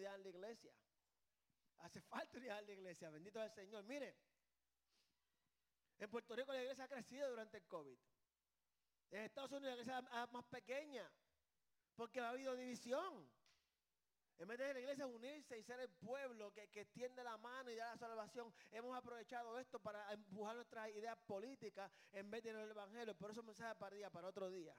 unidad 0.00 0.14
en 0.14 0.22
la 0.22 0.28
iglesia. 0.28 0.72
Hace 1.78 2.00
falta 2.12 2.38
unidad 2.38 2.60
en 2.60 2.66
la 2.66 2.72
iglesia, 2.72 3.10
bendito 3.10 3.42
el 3.42 3.50
Señor. 3.50 3.84
Mire, 3.84 4.16
en 5.98 6.10
Puerto 6.10 6.34
Rico 6.34 6.52
la 6.52 6.62
iglesia 6.62 6.84
ha 6.84 6.88
crecido 6.88 7.28
durante 7.28 7.58
el 7.58 7.66
COVID. 7.66 7.98
En 9.10 9.22
Estados 9.22 9.52
Unidos 9.52 9.76
la 9.76 9.82
iglesia 9.82 9.98
es 9.98 10.32
más 10.32 10.44
pequeña, 10.46 11.10
porque 11.94 12.20
ha 12.20 12.30
habido 12.30 12.56
división. 12.56 13.30
En 14.38 14.48
vez 14.48 14.56
de 14.56 14.72
la 14.72 14.80
iglesia 14.80 15.06
unirse 15.06 15.58
y 15.58 15.62
ser 15.62 15.80
el 15.80 15.90
pueblo 15.90 16.50
que, 16.50 16.68
que 16.68 16.80
extiende 16.80 17.22
la 17.22 17.36
mano 17.36 17.70
y 17.70 17.76
da 17.76 17.90
la 17.90 17.98
salvación, 17.98 18.50
hemos 18.70 18.96
aprovechado 18.96 19.58
esto 19.58 19.78
para 19.78 20.10
empujar 20.14 20.54
nuestras 20.54 20.88
ideas 20.88 21.18
políticas 21.26 21.92
en 22.12 22.30
vez 22.30 22.42
de 22.44 22.50
el 22.50 22.70
evangelio. 22.70 23.14
Por 23.14 23.30
eso 23.30 23.42
mensaje 23.42 23.74
para 23.74 23.94
día, 23.94 24.08
para 24.08 24.28
otro 24.28 24.48
día. 24.48 24.74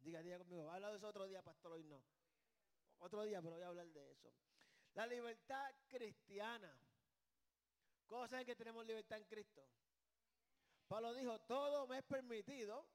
Diga, 0.00 0.22
diga 0.22 0.38
conmigo, 0.38 0.68
habla 0.70 0.90
de 0.90 0.96
eso 0.96 1.06
otro 1.06 1.26
día, 1.26 1.40
pastor, 1.42 1.72
hoy 1.72 1.84
no. 1.84 2.02
Otro 2.98 3.22
día, 3.22 3.40
pero 3.40 3.54
voy 3.54 3.64
a 3.64 3.68
hablar 3.68 3.86
de 3.88 4.10
eso. 4.10 4.32
La 4.94 5.06
libertad 5.06 5.74
cristiana. 5.86 6.76
¿Cómo 8.06 8.26
saben 8.26 8.46
que 8.46 8.56
tenemos 8.56 8.86
libertad 8.86 9.18
en 9.18 9.24
Cristo? 9.24 9.68
Pablo 10.88 11.12
dijo, 11.14 11.38
todo 11.40 11.86
me 11.86 11.98
es 11.98 12.04
permitido, 12.04 12.88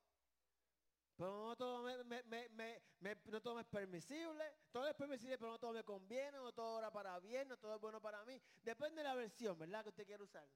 pero 1.16 1.48
no 1.48 1.55
todo 1.55 1.84
me, 1.84 2.81
no 3.26 3.42
todo 3.42 3.55
me 3.55 3.62
es 3.62 3.68
permisible, 3.68 4.44
todo 4.72 4.88
es 4.88 4.95
permisible, 4.95 5.38
pero 5.38 5.52
no 5.52 5.59
todo 5.59 5.73
me 5.73 5.84
conviene, 5.84 6.31
no 6.31 6.52
todo 6.52 6.80
era 6.80 6.92
para 6.92 7.20
bien, 7.20 7.48
no 7.48 7.58
todo 7.58 7.76
es 7.76 7.81
bueno 7.81 8.02
para 8.02 8.26
mí. 8.26 8.42
Depende 8.64 8.98
de 8.98 9.04
la 9.04 9.14
versión, 9.14 9.58
¿verdad? 9.58 9.84
Que 9.84 9.90
usted 9.90 10.06
quiere 10.06 10.23
usar. 10.23 10.48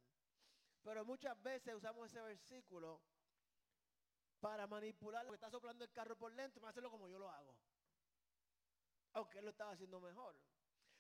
Pero 0.84 1.06
muchas 1.06 1.42
veces 1.44 1.76
usamos 1.76 2.08
ese 2.08 2.22
versículo 2.22 3.00
para 4.40 4.66
manipular 4.66 5.24
lo 5.26 5.32
que 5.32 5.36
está 5.36 5.52
soplando 5.52 5.84
el 5.84 5.92
carro 5.92 6.18
por 6.18 6.34
dentro, 6.34 6.60
para 6.60 6.72
hacerlo 6.72 6.90
como 6.90 7.08
yo 7.08 7.20
lo 7.20 7.30
hago. 7.30 7.56
Aunque 9.18 9.40
él 9.40 9.46
lo 9.46 9.50
estaba 9.50 9.72
haciendo 9.72 10.00
mejor. 10.00 10.40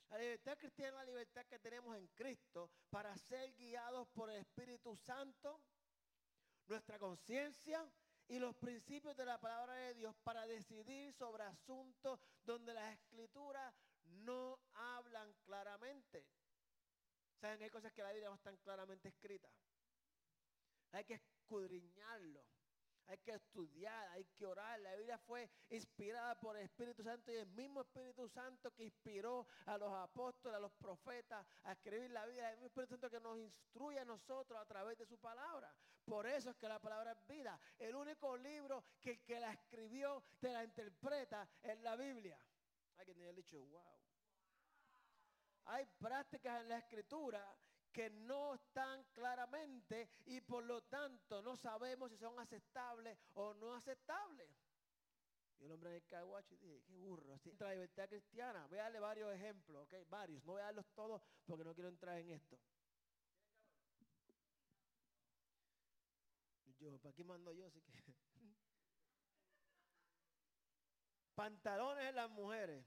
La 0.10 0.18
libertad 0.18 0.58
cristiana 0.58 0.90
es 0.90 1.06
la 1.06 1.12
libertad 1.12 1.46
que 1.46 1.60
tenemos 1.60 1.96
en 1.96 2.08
Cristo 2.08 2.72
para 2.90 3.16
ser 3.16 3.54
guiados 3.54 4.08
por 4.08 4.32
el 4.32 4.38
Espíritu 4.38 4.96
Santo, 4.96 5.62
nuestra 6.66 6.98
conciencia 6.98 7.88
y 8.28 8.40
los 8.40 8.56
principios 8.56 9.16
de 9.16 9.24
la 9.24 9.40
palabra 9.40 9.76
de 9.76 9.94
Dios 9.94 10.16
para 10.24 10.48
decidir 10.48 11.14
sobre 11.14 11.44
asuntos 11.44 12.20
donde 12.44 12.74
las 12.74 12.92
escrituras 12.92 13.72
no 14.06 14.60
hablan 14.74 15.32
claramente. 15.46 16.26
¿Saben? 17.40 17.62
Hay 17.62 17.70
cosas 17.70 17.94
que 17.94 18.02
la 18.02 18.12
Biblia 18.12 18.30
no 18.30 18.36
están 18.36 18.58
claramente 18.58 19.10
escritas. 19.10 19.54
Hay 20.92 21.06
que 21.06 21.14
escudriñarlo 21.14 22.44
hay 23.08 23.18
que 23.20 23.32
estudiar, 23.32 24.10
hay 24.10 24.26
que 24.26 24.46
orar. 24.46 24.80
La 24.82 24.96
Biblia 24.96 25.18
fue 25.18 25.50
inspirada 25.70 26.40
por 26.40 26.58
el 26.58 26.64
Espíritu 26.64 27.04
Santo 27.04 27.32
y 27.32 27.36
el 27.36 27.48
mismo 27.48 27.82
Espíritu 27.82 28.28
Santo 28.28 28.72
que 28.74 28.84
inspiró 28.84 29.48
a 29.66 29.78
los 29.78 29.94
apóstoles, 29.94 30.58
a 30.58 30.60
los 30.60 30.74
profetas 30.74 31.46
a 31.64 31.72
escribir 31.72 32.12
la 32.12 32.26
Biblia. 32.26 32.52
El 32.52 32.58
mismo 32.58 32.68
Espíritu 32.68 32.96
Santo 32.96 33.10
que 33.10 33.22
nos 33.22 33.38
instruye 33.38 34.00
a 34.00 34.06
nosotros 34.06 34.60
a 34.60 34.66
través 34.66 34.98
de 34.98 35.06
su 35.06 35.18
palabra. 35.18 35.74
Por 36.06 36.28
eso 36.28 36.50
es 36.50 36.58
que 36.58 36.68
la 36.68 36.80
palabra 36.80 37.14
es 37.14 37.28
vida. 37.28 37.60
El 37.80 37.96
único 37.96 38.36
libro 38.38 38.84
que 39.02 39.12
el 39.12 39.24
que 39.24 39.40
la 39.40 39.54
escribió 39.54 40.24
te 40.40 40.52
la 40.52 40.64
interpreta 40.64 41.48
es 41.64 41.80
la 41.82 41.96
Biblia. 41.96 42.38
Alguien 42.98 43.24
ha 43.24 43.34
dicho, 43.34 43.58
wow. 43.60 43.98
Hay 45.66 45.86
prácticas 46.00 46.62
en 46.62 46.70
la 46.70 46.78
escritura 46.78 47.46
que 47.98 48.12
no 48.12 48.54
están 48.54 49.04
claramente 49.06 50.08
y 50.28 50.40
por 50.42 50.64
lo 50.64 50.84
tanto 50.84 51.42
no 51.42 51.58
sabemos 51.58 52.12
si 52.12 52.18
son 52.20 52.40
aceptables 52.40 53.18
o 53.34 53.56
no 53.56 53.74
aceptables. 53.74 54.52
Y 55.58 55.66
el 55.66 55.72
hombre 55.72 55.90
en 55.90 55.96
el 55.96 56.06
caguacho 56.06 56.56
dije, 56.58 56.84
qué 56.86 56.96
burro. 56.96 57.34
Así 57.34 57.52
la 57.60 57.74
libertad 57.74 58.08
cristiana. 58.08 58.68
Voy 58.68 58.78
a 58.78 58.84
darle 58.84 59.00
varios 59.00 59.34
ejemplos, 59.34 59.84
¿ok? 59.88 60.08
Varios. 60.10 60.46
No 60.46 60.52
voy 60.52 60.62
a 60.62 60.66
darlos 60.66 60.86
todos 60.94 61.24
porque 61.44 61.64
no 61.64 61.74
quiero 61.74 61.90
entrar 61.90 62.20
en 62.20 62.30
esto. 62.30 62.60
Yo, 66.78 67.00
¿para 67.00 67.16
qué 67.16 67.24
mando 67.24 67.52
yo? 67.52 67.66
Así 67.66 67.82
que... 67.82 67.92
Pantalones 71.34 72.10
en 72.10 72.16
las 72.16 72.30
mujeres. 72.30 72.86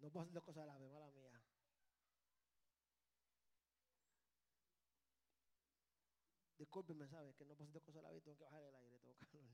No 0.00 0.10
puedo 0.10 0.24
hacer 0.24 0.42
cosas 0.42 0.62
a 0.62 0.66
la 0.66 0.78
vez, 0.78 0.90
mala 0.92 1.10
mía. 1.10 1.32
Discúlpenme, 6.56 7.08
¿sabes? 7.08 7.34
Que 7.36 7.44
no 7.44 7.54
puedo 7.54 7.68
hacer 7.68 7.82
cosas 7.82 8.00
a 8.00 8.08
la 8.08 8.12
vez, 8.12 8.22
tengo 8.22 8.36
que 8.36 8.44
bajar 8.44 8.62
el 8.62 8.74
aire, 8.74 8.98
tengo 9.00 9.16
calor. 9.16 9.44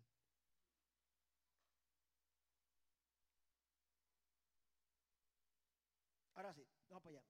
Ahora 6.34 6.52
sí, 6.52 6.66
vamos 6.88 7.02
para 7.02 7.16
allá. 7.16 7.24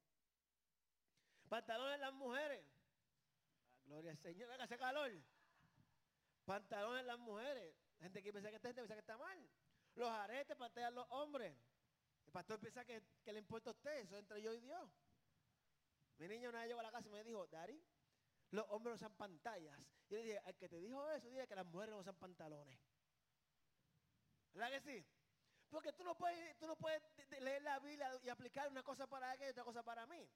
Pantalones 1.48 2.00
las 2.00 2.12
mujeres. 2.14 2.64
Gloria 3.84 4.12
al 4.12 4.19
Señor, 4.19 4.48
venga, 4.48 4.64
hace 4.64 4.78
calor. 4.78 5.12
Pantalones 6.44 7.04
las 7.04 7.19
mujeres. 7.19 7.76
Gente 8.00 8.22
que 8.22 8.32
piensa 8.32 8.50
que 8.50 8.56
está, 8.56 8.69
gente 8.69 8.81
piensa 8.81 8.94
que 8.94 9.00
está 9.00 9.19
mal. 9.19 9.50
Los 9.94 10.08
aretes, 10.08 10.56
pantallas 10.56 10.92
los 10.92 11.06
hombres 11.10 11.56
pastor 12.34 12.59
piensa 12.59 12.84
que, 12.84 13.00
le 13.27 13.39
importa 13.39 13.71
a 13.71 13.72
usted, 13.72 13.97
eso 14.00 14.19
entre 14.19 14.43
yo 14.43 14.53
y 14.53 14.61
Dios. 14.61 14.91
Mi 16.19 16.27
niña 16.27 16.49
una 16.49 16.61
vez 16.61 16.69
llegó 16.69 16.81
a 16.81 16.83
la 16.83 16.91
casa 16.91 17.09
y 17.09 17.12
me 17.12 17.22
dijo, 17.22 17.47
Dari, 17.47 17.81
los 18.50 18.67
hombres 18.71 18.97
usan 18.97 19.15
pantallas. 19.15 19.78
Y 20.09 20.15
le 20.15 20.22
dije, 20.22 20.39
al 20.41 20.56
que 20.56 20.69
te 20.69 20.81
dijo 20.81 21.09
eso, 21.12 21.28
dile 21.31 21.47
que 21.47 21.55
las 21.55 21.65
mujeres 21.67 21.94
no 21.94 22.00
usan 22.00 22.17
pantalones. 22.17 22.77
¿Verdad 24.53 24.71
que 24.73 24.81
sí? 24.81 25.06
Porque 25.71 25.93
tú 25.93 26.03
no 26.03 26.17
puedes, 26.17 26.59
tú 26.59 26.67
no 26.67 26.77
puedes 26.77 27.03
leer 27.41 27.62
la 27.62 27.78
Biblia 27.78 28.21
y 28.25 28.28
aplicar 28.28 28.69
una 28.69 28.83
cosa 28.83 29.06
para 29.06 29.33
ella 29.34 29.47
y 29.47 29.50
otra 29.50 29.65
cosa 29.65 29.84
para 29.84 30.05
mí. 30.06 30.28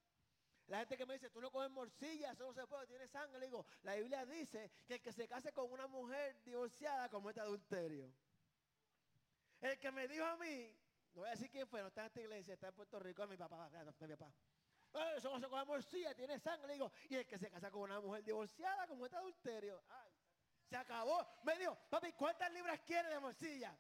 La 0.68 0.78
gente 0.78 0.96
que 0.96 1.06
me 1.06 1.14
dice, 1.14 1.30
tú 1.30 1.40
no 1.40 1.50
comes 1.50 1.70
morcilla, 1.70 2.30
eso 2.30 2.44
no 2.44 2.54
se 2.54 2.64
puede, 2.68 2.86
tiene 2.86 3.08
sangre. 3.08 3.40
Le 3.40 3.46
digo, 3.46 3.66
la 3.82 3.96
Biblia 3.96 4.24
dice 4.24 4.70
que 4.86 4.94
el 4.94 5.02
que 5.02 5.12
se 5.12 5.26
case 5.26 5.52
con 5.52 5.72
una 5.72 5.88
mujer 5.88 6.40
divorciada 6.44 7.08
comete 7.08 7.40
adulterio. 7.40 8.14
El 9.60 9.78
que 9.80 9.90
me 9.90 10.06
dijo 10.06 10.24
a 10.24 10.36
mí 10.36 10.76
no 11.18 11.22
voy 11.22 11.30
a 11.30 11.32
decir 11.32 11.50
quién 11.50 11.66
fue, 11.66 11.80
no 11.80 11.88
está 11.88 12.02
en 12.02 12.06
esta 12.06 12.20
iglesia, 12.20 12.54
está 12.54 12.68
en 12.68 12.74
Puerto 12.74 13.00
Rico, 13.00 13.26
mi 13.26 13.36
papá, 13.36 13.68
mi 13.68 14.16
papá. 14.16 14.32
Eso 15.16 15.30
no 15.30 15.40
se 15.40 15.48
come 15.48 15.64
morcilla, 15.64 16.14
tiene 16.14 16.38
sangre. 16.38 16.74
Digo, 16.74 16.92
y 17.08 17.16
el 17.16 17.26
que 17.26 17.36
se 17.36 17.50
casa 17.50 17.72
con 17.72 17.82
una 17.82 18.00
mujer 18.00 18.22
divorciada, 18.22 18.86
como 18.86 19.04
este 19.04 19.16
adulterio. 19.16 19.82
se 20.62 20.76
acabó. 20.76 21.26
Me 21.42 21.58
dijo, 21.58 21.76
papi, 21.90 22.12
¿cuántas 22.12 22.52
libras 22.52 22.80
quiere 22.86 23.08
de 23.08 23.18
morcilla? 23.18 23.76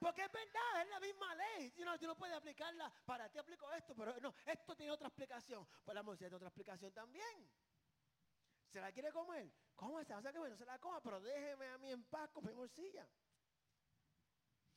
Porque 0.00 0.24
es 0.24 0.32
verdad, 0.32 0.82
es 0.82 0.88
la 0.88 0.98
misma 0.98 1.34
ley. 1.36 1.70
Si 1.70 1.84
no, 1.84 1.96
tú 2.00 2.06
no 2.08 2.16
puedes 2.16 2.34
aplicarla. 2.34 2.92
Para 3.04 3.30
ti 3.30 3.38
aplico 3.38 3.70
esto, 3.70 3.94
pero 3.94 4.18
no, 4.20 4.34
esto 4.44 4.74
tiene 4.74 4.90
otra 4.90 5.06
explicación. 5.06 5.64
Pues 5.84 5.94
la 5.94 6.02
morcilla 6.02 6.28
tiene 6.30 6.36
otra 6.36 6.48
explicación 6.48 6.92
también. 6.92 7.48
¿Se 8.66 8.80
la 8.80 8.90
quiere 8.90 9.12
comer? 9.12 9.52
¿Cómo? 9.76 9.98
O 9.98 10.04
sea 10.04 10.20
que 10.20 10.38
bueno, 10.40 10.56
se 10.56 10.66
la 10.66 10.80
coma, 10.80 11.00
pero 11.00 11.20
déjeme 11.20 11.68
a 11.68 11.78
mí 11.78 11.92
en 11.92 12.02
paz 12.06 12.28
con 12.30 12.44
mi 12.44 12.52
morcilla. 12.52 13.06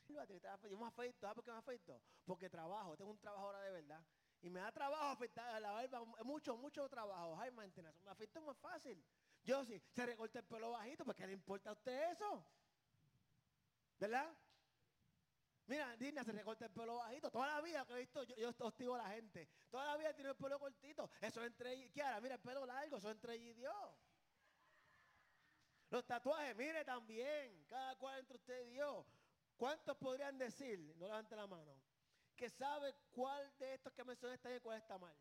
Yo 0.09 0.77
me 0.77 0.87
afeito, 0.87 1.19
¿sabes 1.19 1.35
por 1.35 1.43
qué 1.43 1.51
me 1.51 1.57
afeito? 1.57 2.01
Porque 2.25 2.49
trabajo, 2.49 2.97
tengo 2.97 3.11
un 3.11 3.19
trabajo 3.19 3.45
ahora 3.45 3.61
de 3.61 3.71
verdad. 3.71 4.03
Y 4.41 4.49
me 4.49 4.59
da 4.59 4.71
trabajo 4.71 5.05
afeitar 5.05 5.61
la 5.61 5.71
barba, 5.71 6.05
mucho, 6.23 6.55
mucho 6.57 6.87
trabajo, 6.89 7.35
high 7.37 7.51
maintenance. 7.51 8.01
Me 8.03 8.11
afeito 8.11 8.41
más 8.41 8.57
fácil. 8.57 9.03
Yo 9.43 9.63
sí, 9.65 9.81
se 9.91 10.05
recorta 10.05 10.39
el 10.39 10.45
pelo 10.45 10.71
bajito, 10.71 11.05
¿por 11.05 11.15
qué 11.15 11.27
le 11.27 11.33
importa 11.33 11.69
a 11.69 11.73
usted 11.73 12.11
eso? 12.11 12.45
¿Verdad? 13.99 14.33
Mira, 15.65 15.95
Dina 15.97 16.23
se 16.23 16.31
recorta 16.31 16.65
el 16.65 16.71
pelo 16.71 16.97
bajito. 16.97 17.29
Toda 17.29 17.47
la 17.47 17.61
vida 17.61 17.85
que 17.85 17.93
he 17.93 17.99
visto, 17.99 18.23
yo, 18.23 18.35
yo 18.35 18.49
hostigo 18.59 18.95
a 18.95 18.99
la 18.99 19.09
gente. 19.09 19.47
Toda 19.69 19.85
la 19.85 19.97
vida 19.97 20.13
tiene 20.13 20.31
el 20.31 20.35
pelo 20.35 20.57
cortito. 20.57 21.09
Eso 21.21 21.43
entre 21.43 21.91
Kiara, 21.91 22.19
mira 22.21 22.35
el 22.35 22.41
pelo 22.41 22.65
largo, 22.65 22.97
eso 22.97 23.11
entre 23.11 23.35
ella 23.35 23.45
y 23.45 23.53
Dios. 23.53 23.95
Los 25.91 26.05
tatuajes, 26.05 26.55
mire 26.55 26.83
también. 26.85 27.65
Cada 27.67 27.95
cual 27.97 28.19
entre 28.19 28.37
usted 28.37 28.65
y 28.65 28.69
Dios. 28.71 29.05
¿Cuántos 29.59 29.97
podrían 29.97 30.37
decir, 30.37 30.79
no 30.95 31.05
levante 31.05 31.35
la 31.35 31.45
mano, 31.45 31.75
que 32.33 32.49
sabe 32.49 32.95
cuál 33.11 33.53
de 33.57 33.73
estos 33.73 33.91
que 33.91 34.05
mencioné 34.05 34.35
está 34.35 34.47
bien 34.47 34.61
y 34.61 34.63
cuál 34.63 34.77
está 34.77 34.97
mal? 34.97 35.13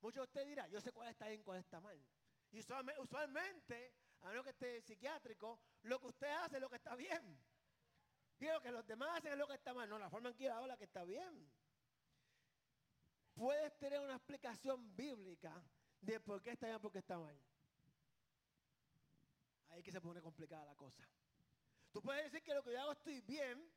Muchos 0.00 0.14
de 0.14 0.22
ustedes 0.22 0.46
dirán, 0.46 0.70
yo 0.70 0.80
sé 0.80 0.92
cuál 0.92 1.08
está 1.08 1.28
bien 1.28 1.42
y 1.42 1.44
cuál 1.44 1.58
está 1.58 1.78
mal. 1.78 2.02
Y 2.52 2.58
usualmente, 2.58 3.92
a 4.22 4.30
menos 4.30 4.44
que 4.44 4.50
esté 4.50 4.80
psiquiátrico, 4.80 5.60
lo 5.82 6.00
que 6.00 6.06
usted 6.06 6.28
hace 6.36 6.56
es 6.56 6.62
lo 6.62 6.70
que 6.70 6.76
está 6.76 6.96
bien. 6.96 7.38
Y 8.40 8.46
que 8.62 8.70
los 8.70 8.86
demás 8.86 9.18
hacen 9.18 9.32
es 9.32 9.38
lo 9.38 9.46
que 9.46 9.56
está 9.56 9.74
mal. 9.74 9.86
No, 9.90 9.98
la 9.98 10.08
forma 10.08 10.30
en 10.30 10.34
que 10.34 10.48
habla 10.48 10.78
que 10.78 10.84
está 10.84 11.04
bien. 11.04 11.52
Puedes 13.34 13.76
tener 13.76 14.00
una 14.00 14.14
explicación 14.14 14.96
bíblica 14.96 15.62
de 16.00 16.18
por 16.18 16.40
qué 16.40 16.52
está 16.52 16.64
bien 16.64 16.78
y 16.78 16.80
por 16.80 16.92
qué 16.92 17.00
está 17.00 17.18
mal. 17.18 17.38
Ahí 19.68 19.82
que 19.82 19.92
se 19.92 20.00
pone 20.00 20.22
complicada 20.22 20.64
la 20.64 20.74
cosa. 20.74 21.06
Tú 21.96 22.02
puedes 22.02 22.24
decir 22.24 22.42
que 22.42 22.52
lo 22.52 22.62
que 22.62 22.72
yo 22.72 22.80
hago 22.82 22.92
estoy 22.92 23.22
bien, 23.22 23.72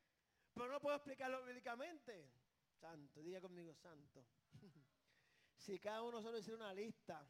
pero 0.52 0.68
no 0.68 0.78
puedo 0.78 0.94
explicarlo 0.94 1.42
bíblicamente. 1.42 2.30
Santo, 2.78 3.22
diga 3.22 3.40
conmigo, 3.40 3.74
santo. 3.74 4.26
si 5.56 5.78
cada 5.78 6.02
uno 6.02 6.20
solo 6.20 6.36
hiciera 6.36 6.58
una 6.58 6.74
lista, 6.74 7.26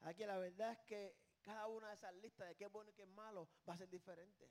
aquí 0.00 0.24
la 0.24 0.38
verdad 0.38 0.72
es 0.72 0.78
que 0.86 1.14
cada 1.42 1.66
una 1.66 1.88
de 1.88 1.94
esas 1.96 2.14
listas 2.14 2.48
de 2.48 2.56
qué 2.56 2.64
es 2.64 2.72
bueno 2.72 2.88
y 2.88 2.94
qué 2.94 3.02
es 3.02 3.08
malo 3.08 3.50
va 3.68 3.74
a 3.74 3.76
ser 3.76 3.90
diferente. 3.90 4.50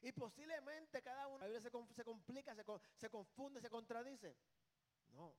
Y 0.00 0.10
posiblemente 0.10 1.02
cada 1.02 1.28
uno 1.28 1.38
la 1.38 1.46
Biblia 1.46 1.60
se, 1.60 1.70
complica, 2.04 2.52
se 2.96 3.10
confunde, 3.10 3.60
se 3.60 3.70
contradice. 3.70 4.36
No. 5.10 5.36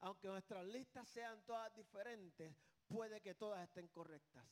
Aunque 0.00 0.28
nuestras 0.28 0.66
listas 0.66 1.08
sean 1.08 1.42
todas 1.46 1.74
diferentes, 1.74 2.54
puede 2.86 3.22
que 3.22 3.34
todas 3.34 3.66
estén 3.66 3.88
correctas. 3.88 4.44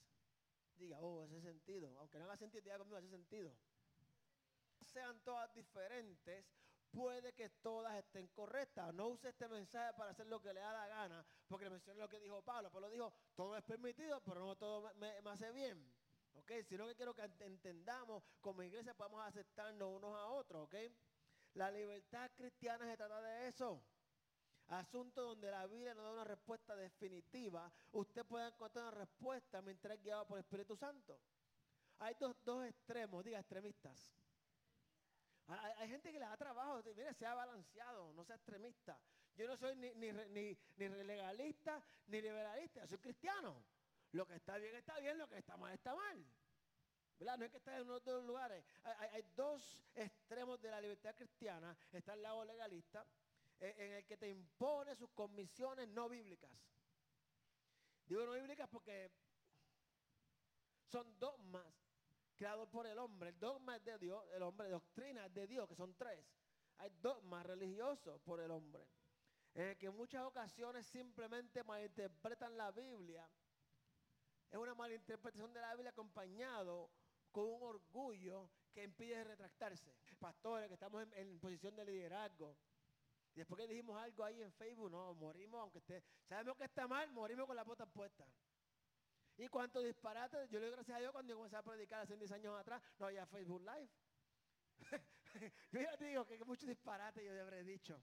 Diga, 0.76 0.98
oh, 1.00 1.24
ese 1.24 1.40
sentido. 1.40 1.94
Aunque 1.98 2.18
no 2.18 2.24
haga 2.24 2.36
sentido, 2.36 2.62
diga 2.62 2.78
conmigo 2.78 2.98
ese 2.98 3.08
sentido. 3.08 3.56
Sean 4.84 5.20
todas 5.24 5.52
diferentes, 5.54 6.44
puede 6.90 7.32
que 7.32 7.48
todas 7.48 7.94
estén 7.96 8.28
correctas. 8.28 8.92
No 8.94 9.08
use 9.08 9.28
este 9.28 9.48
mensaje 9.48 9.94
para 9.96 10.10
hacer 10.10 10.26
lo 10.26 10.40
que 10.40 10.52
le 10.52 10.60
da 10.60 10.72
la 10.72 10.86
gana, 10.86 11.26
porque 11.48 11.68
mencioné 11.70 12.00
lo 12.00 12.08
que 12.08 12.20
dijo 12.20 12.42
Pablo. 12.42 12.70
Pablo 12.70 12.90
dijo, 12.90 13.12
todo 13.34 13.56
es 13.56 13.64
permitido, 13.64 14.20
pero 14.22 14.40
no 14.40 14.56
todo 14.56 14.92
me, 14.94 15.18
hace 15.30 15.50
bien. 15.52 15.92
¿Ok? 16.34 16.52
Sino 16.68 16.86
que 16.86 16.94
quiero 16.94 17.14
que 17.14 17.22
entendamos, 17.40 18.22
como 18.40 18.62
iglesia 18.62 18.94
podemos 18.94 19.26
aceptarnos 19.26 19.88
unos 19.88 20.14
a 20.14 20.26
otros. 20.28 20.64
¿Ok? 20.64 20.74
La 21.54 21.70
libertad 21.70 22.30
cristiana 22.36 22.86
se 22.86 22.96
trata 22.96 23.20
de 23.22 23.48
eso. 23.48 23.82
Asunto 24.68 25.22
donde 25.22 25.50
la 25.50 25.66
Biblia 25.66 25.94
no 25.94 26.02
da 26.02 26.12
una 26.12 26.24
respuesta 26.24 26.74
definitiva. 26.74 27.70
Usted 27.92 28.24
puede 28.24 28.48
encontrar 28.48 28.86
una 28.86 28.98
respuesta 28.98 29.62
mientras 29.62 29.96
es 29.96 30.02
guiado 30.02 30.26
por 30.26 30.38
el 30.38 30.44
Espíritu 30.44 30.76
Santo. 30.76 31.18
Hay 31.98 32.14
dos, 32.18 32.36
dos 32.44 32.66
extremos, 32.66 33.24
diga 33.24 33.38
extremistas. 33.38 34.12
Hay, 35.48 35.88
gente 35.88 36.10
que 36.10 36.18
le 36.18 36.24
da 36.24 36.36
trabajo, 36.36 36.82
mire, 36.96 37.14
sea 37.14 37.34
balanceado, 37.34 38.12
no 38.14 38.24
sea 38.24 38.34
extremista. 38.34 38.98
Yo 39.36 39.46
no 39.46 39.56
soy 39.56 39.76
ni, 39.76 39.94
ni, 39.94 40.12
ni, 40.12 40.58
legalista 41.04 41.80
ni 42.08 42.20
liberalista, 42.20 42.86
soy 42.86 42.98
cristiano. 42.98 43.62
Lo 44.12 44.26
que 44.26 44.34
está 44.34 44.56
bien 44.56 44.74
está 44.74 44.98
bien, 44.98 45.18
lo 45.18 45.28
que 45.28 45.38
está 45.38 45.56
mal 45.56 45.72
está 45.72 45.94
mal. 45.94 46.26
¿Verdad? 47.18 47.38
No 47.38 47.44
hay 47.44 47.50
que 47.50 47.56
estar 47.58 47.80
en 47.80 47.88
otros 47.88 48.24
lugares. 48.24 48.64
Hay, 48.82 49.08
hay, 49.12 49.22
dos 49.36 49.84
extremos 49.94 50.60
de 50.60 50.70
la 50.70 50.80
libertad 50.80 51.14
cristiana. 51.14 51.76
Está 51.92 52.14
el 52.14 52.22
lado 52.22 52.44
legalista, 52.44 53.06
en 53.60 53.92
el 53.92 54.04
que 54.04 54.16
te 54.16 54.28
impone 54.28 54.94
sus 54.96 55.10
comisiones 55.10 55.88
no 55.88 56.08
bíblicas. 56.08 56.50
Digo 58.06 58.24
no 58.24 58.32
bíblicas 58.32 58.68
porque 58.68 59.10
son 60.86 61.18
dogmas 61.18 61.66
creados 62.36 62.68
por 62.68 62.86
el 62.86 62.98
hombre. 62.98 63.30
El 63.30 63.38
dogma 63.38 63.76
es 63.76 63.84
de 63.84 63.98
Dios, 63.98 64.24
el 64.32 64.42
hombre, 64.42 64.68
doctrina 64.68 65.26
es 65.26 65.34
de 65.34 65.46
Dios, 65.46 65.68
que 65.68 65.74
son 65.74 65.94
tres. 65.96 66.24
Hay 66.78 66.90
dogmas 67.00 67.44
religiosos 67.46 68.20
por 68.20 68.40
el 68.40 68.50
hombre. 68.50 68.86
En 69.54 69.68
el 69.68 69.78
que 69.78 69.86
en 69.86 69.96
muchas 69.96 70.22
ocasiones 70.24 70.86
simplemente 70.86 71.64
malinterpretan 71.64 72.56
la 72.56 72.70
Biblia. 72.70 73.28
Es 74.50 74.58
una 74.58 74.74
malinterpretación 74.74 75.52
de 75.52 75.60
la 75.60 75.74
Biblia 75.74 75.90
acompañado 75.90 76.90
con 77.32 77.46
un 77.46 77.62
orgullo 77.62 78.50
que 78.72 78.84
impide 78.84 79.24
retractarse. 79.24 79.96
Pastores 80.18 80.68
que 80.68 80.74
estamos 80.74 81.02
en, 81.02 81.12
en 81.14 81.38
posición 81.40 81.74
de 81.74 81.84
liderazgo, 81.84 82.56
después 83.40 83.60
que 83.60 83.68
dijimos 83.68 84.00
algo 84.00 84.24
ahí 84.24 84.42
en 84.42 84.52
Facebook, 84.52 84.90
no, 84.90 85.14
morimos, 85.14 85.60
aunque 85.60 85.78
esté, 85.78 86.02
sabemos 86.24 86.56
que 86.56 86.64
está 86.64 86.88
mal, 86.88 87.10
morimos 87.12 87.46
con 87.46 87.56
las 87.56 87.66
botas 87.66 87.88
puestas. 87.88 88.26
Y 89.36 89.48
cuánto 89.48 89.80
disparate, 89.80 90.48
yo 90.48 90.58
le 90.58 90.66
doy 90.66 90.74
gracias 90.74 90.96
a 90.96 91.00
Dios 91.00 91.12
cuando 91.12 91.30
yo 91.30 91.36
comencé 91.36 91.56
a 91.56 91.62
predicar 91.62 92.02
hace 92.02 92.16
10 92.16 92.32
años 92.32 92.58
atrás, 92.58 92.82
no 92.98 93.06
había 93.06 93.26
Facebook 93.26 93.60
Live. 93.60 93.90
yo 95.72 95.80
ya 95.80 95.96
te 95.96 96.06
digo 96.06 96.26
que 96.26 96.42
muchos 96.44 96.68
disparates 96.68 97.22
yo 97.22 97.42
habré 97.42 97.62
dicho. 97.62 98.02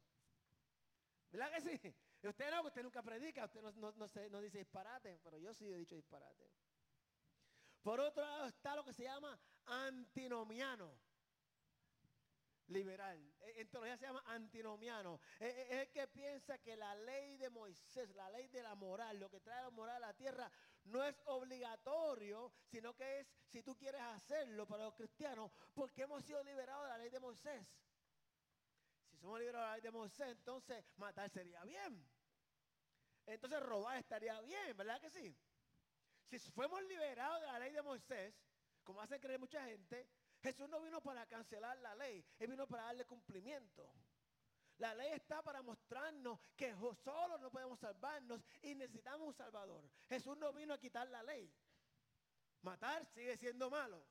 ¿Verdad 1.32 1.52
que 1.52 1.62
sí? 1.62 1.96
Usted 2.22 2.52
no, 2.52 2.62
usted 2.62 2.84
nunca 2.84 3.02
predica, 3.02 3.46
usted 3.46 3.62
no, 3.62 3.92
no 3.92 4.42
dice 4.42 4.60
disparate, 4.60 5.20
pero 5.24 5.40
yo 5.40 5.54
sí 5.54 5.66
he 5.72 5.78
dicho 5.78 5.96
disparate. 5.96 6.50
Por 7.82 8.00
otro 8.00 8.24
lado 8.24 8.46
está 8.46 8.76
lo 8.76 8.86
que 8.86 8.94
se 8.94 9.04
llama 9.04 9.38
antinomiano 9.66 10.96
liberal. 12.68 13.20
E, 13.42 13.62
en 13.62 13.70
teología 13.70 13.98
se 13.98 14.06
llama 14.06 14.24
antinomiano. 14.28 15.20
E, 15.40 15.46
e, 15.46 15.62
es 15.62 15.82
el 15.82 15.92
que 15.92 16.08
piensa 16.08 16.58
que 16.60 16.76
la 16.76 16.96
ley 16.96 17.38
de 17.38 17.50
Moisés, 17.50 18.10
la 18.16 18.30
ley 18.30 18.48
de 18.48 18.64
la 18.64 18.76
moral, 18.76 19.20
lo 19.20 19.30
que 19.30 19.40
trae 19.42 19.62
la 19.62 19.70
moral 19.70 20.04
a 20.04 20.08
la 20.08 20.14
tierra, 20.14 20.52
no 20.86 21.04
es 21.04 21.16
obligatorio, 21.26 22.52
sino 22.66 22.96
que 22.96 23.20
es 23.20 23.28
si 23.48 23.64
tú 23.64 23.76
quieres 23.76 24.02
hacerlo 24.02 24.66
para 24.68 24.86
los 24.86 24.96
cristianos, 24.96 25.52
porque 25.74 26.04
hemos 26.04 26.24
sido 26.24 26.44
liberados 26.44 26.84
de 26.84 26.90
la 26.90 26.98
ley 26.98 27.10
de 27.10 27.20
Moisés. 27.20 27.68
Si 29.10 29.18
somos 29.18 29.40
liberados 29.40 29.66
de 29.66 29.70
la 29.70 29.74
ley 29.74 29.82
de 29.82 29.92
Moisés, 29.92 30.28
entonces 30.30 30.84
matar 30.98 31.30
sería 31.30 31.64
bien. 31.64 32.10
Entonces 33.26 33.62
robar 33.62 33.98
estaría 33.98 34.40
bien, 34.42 34.76
¿verdad 34.76 35.00
que 35.00 35.10
sí? 35.10 35.36
Si 36.26 36.40
fuimos 36.52 36.84
liberados 36.84 37.42
de 37.42 37.48
la 37.48 37.60
ley 37.60 37.72
de 37.72 37.82
Moisés, 37.82 38.34
como 38.84 39.02
hace 39.02 39.20
creer 39.20 39.40
mucha 39.40 39.64
gente, 39.66 40.10
Jesús 40.44 40.68
no 40.68 40.82
vino 40.82 41.02
para 41.02 41.26
cancelar 41.26 41.78
la 41.78 41.96
ley, 41.96 42.24
Él 42.38 42.50
vino 42.50 42.68
para 42.68 42.84
darle 42.84 43.06
cumplimiento. 43.06 43.90
La 44.78 44.94
ley 44.94 45.14
está 45.14 45.42
para 45.42 45.62
mostrarnos 45.62 46.38
que 46.58 46.76
solo 47.02 47.38
no 47.38 47.50
podemos 47.50 47.80
salvarnos 47.80 48.44
y 48.62 48.76
necesitamos 48.76 49.28
un 49.28 49.34
Salvador. 49.34 49.90
Jesús 50.10 50.38
no 50.38 50.52
vino 50.52 50.74
a 50.74 50.80
quitar 50.80 51.08
la 51.08 51.24
ley. 51.24 51.50
Matar 52.62 53.06
sigue 53.06 53.38
siendo 53.38 53.70
malo. 53.70 54.04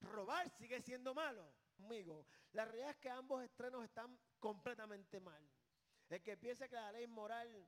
Robar 0.00 0.50
sigue 0.50 0.82
siendo 0.82 1.14
malo. 1.14 1.54
Amigo, 1.78 2.26
la 2.52 2.66
realidad 2.66 2.90
es 2.90 2.96
que 2.98 3.08
ambos 3.08 3.42
estrenos 3.42 3.82
están 3.84 4.18
completamente 4.38 5.20
mal. 5.20 5.42
El 6.10 6.22
que 6.22 6.36
piensa 6.36 6.68
que 6.68 6.74
la 6.74 6.92
ley 6.92 7.06
moral 7.06 7.66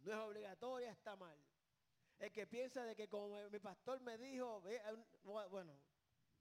no 0.00 0.12
es 0.12 0.18
obligatoria 0.18 0.92
está 0.92 1.16
mal. 1.16 1.36
El 2.20 2.30
que 2.30 2.46
piensa 2.46 2.84
de 2.84 2.94
que 2.94 3.08
como 3.08 3.28
mi 3.50 3.58
pastor 3.58 4.00
me 4.02 4.16
dijo, 4.18 4.62
bueno, 5.50 5.80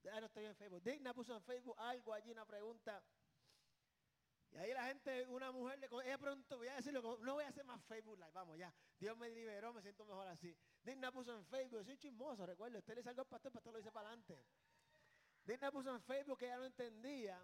no 0.03 0.25
estoy 0.25 0.45
en 0.45 0.55
Facebook. 0.55 0.83
Digna 0.83 1.13
puso 1.13 1.35
en 1.35 1.41
Facebook 1.43 1.75
algo 1.79 2.13
allí, 2.13 2.31
una 2.31 2.45
pregunta. 2.45 3.03
Y 4.51 4.57
ahí 4.57 4.73
la 4.73 4.85
gente, 4.85 5.25
una 5.27 5.51
mujer, 5.51 5.79
le, 5.79 5.87
ella 6.05 6.17
preguntó, 6.17 6.57
voy 6.57 6.67
a 6.67 6.75
decirlo, 6.75 7.17
no 7.21 7.33
voy 7.33 7.43
a 7.43 7.47
hacer 7.47 7.65
más 7.65 7.83
Facebook 7.85 8.17
Live, 8.17 8.31
vamos 8.33 8.57
ya. 8.57 8.71
Dios 8.99 9.17
me 9.17 9.29
liberó, 9.29 9.73
me 9.73 9.81
siento 9.81 10.05
mejor 10.05 10.27
así. 10.27 10.55
Digna 10.83 11.11
puso 11.11 11.35
en 11.35 11.45
Facebook, 11.45 11.83
soy 11.85 11.97
chismoso, 11.97 12.45
recuerdo, 12.45 12.77
usted 12.77 12.95
le 12.95 13.03
salgo 13.03 13.21
al 13.21 13.27
pastor, 13.27 13.49
el 13.49 13.53
pastor 13.53 13.73
lo 13.73 13.77
dice 13.79 13.91
para 13.91 14.09
adelante. 14.09 14.45
Digna 15.43 15.71
puso 15.71 15.89
en 15.89 16.01
Facebook 16.01 16.37
que 16.37 16.45
ella 16.45 16.57
no 16.57 16.65
entendía. 16.65 17.43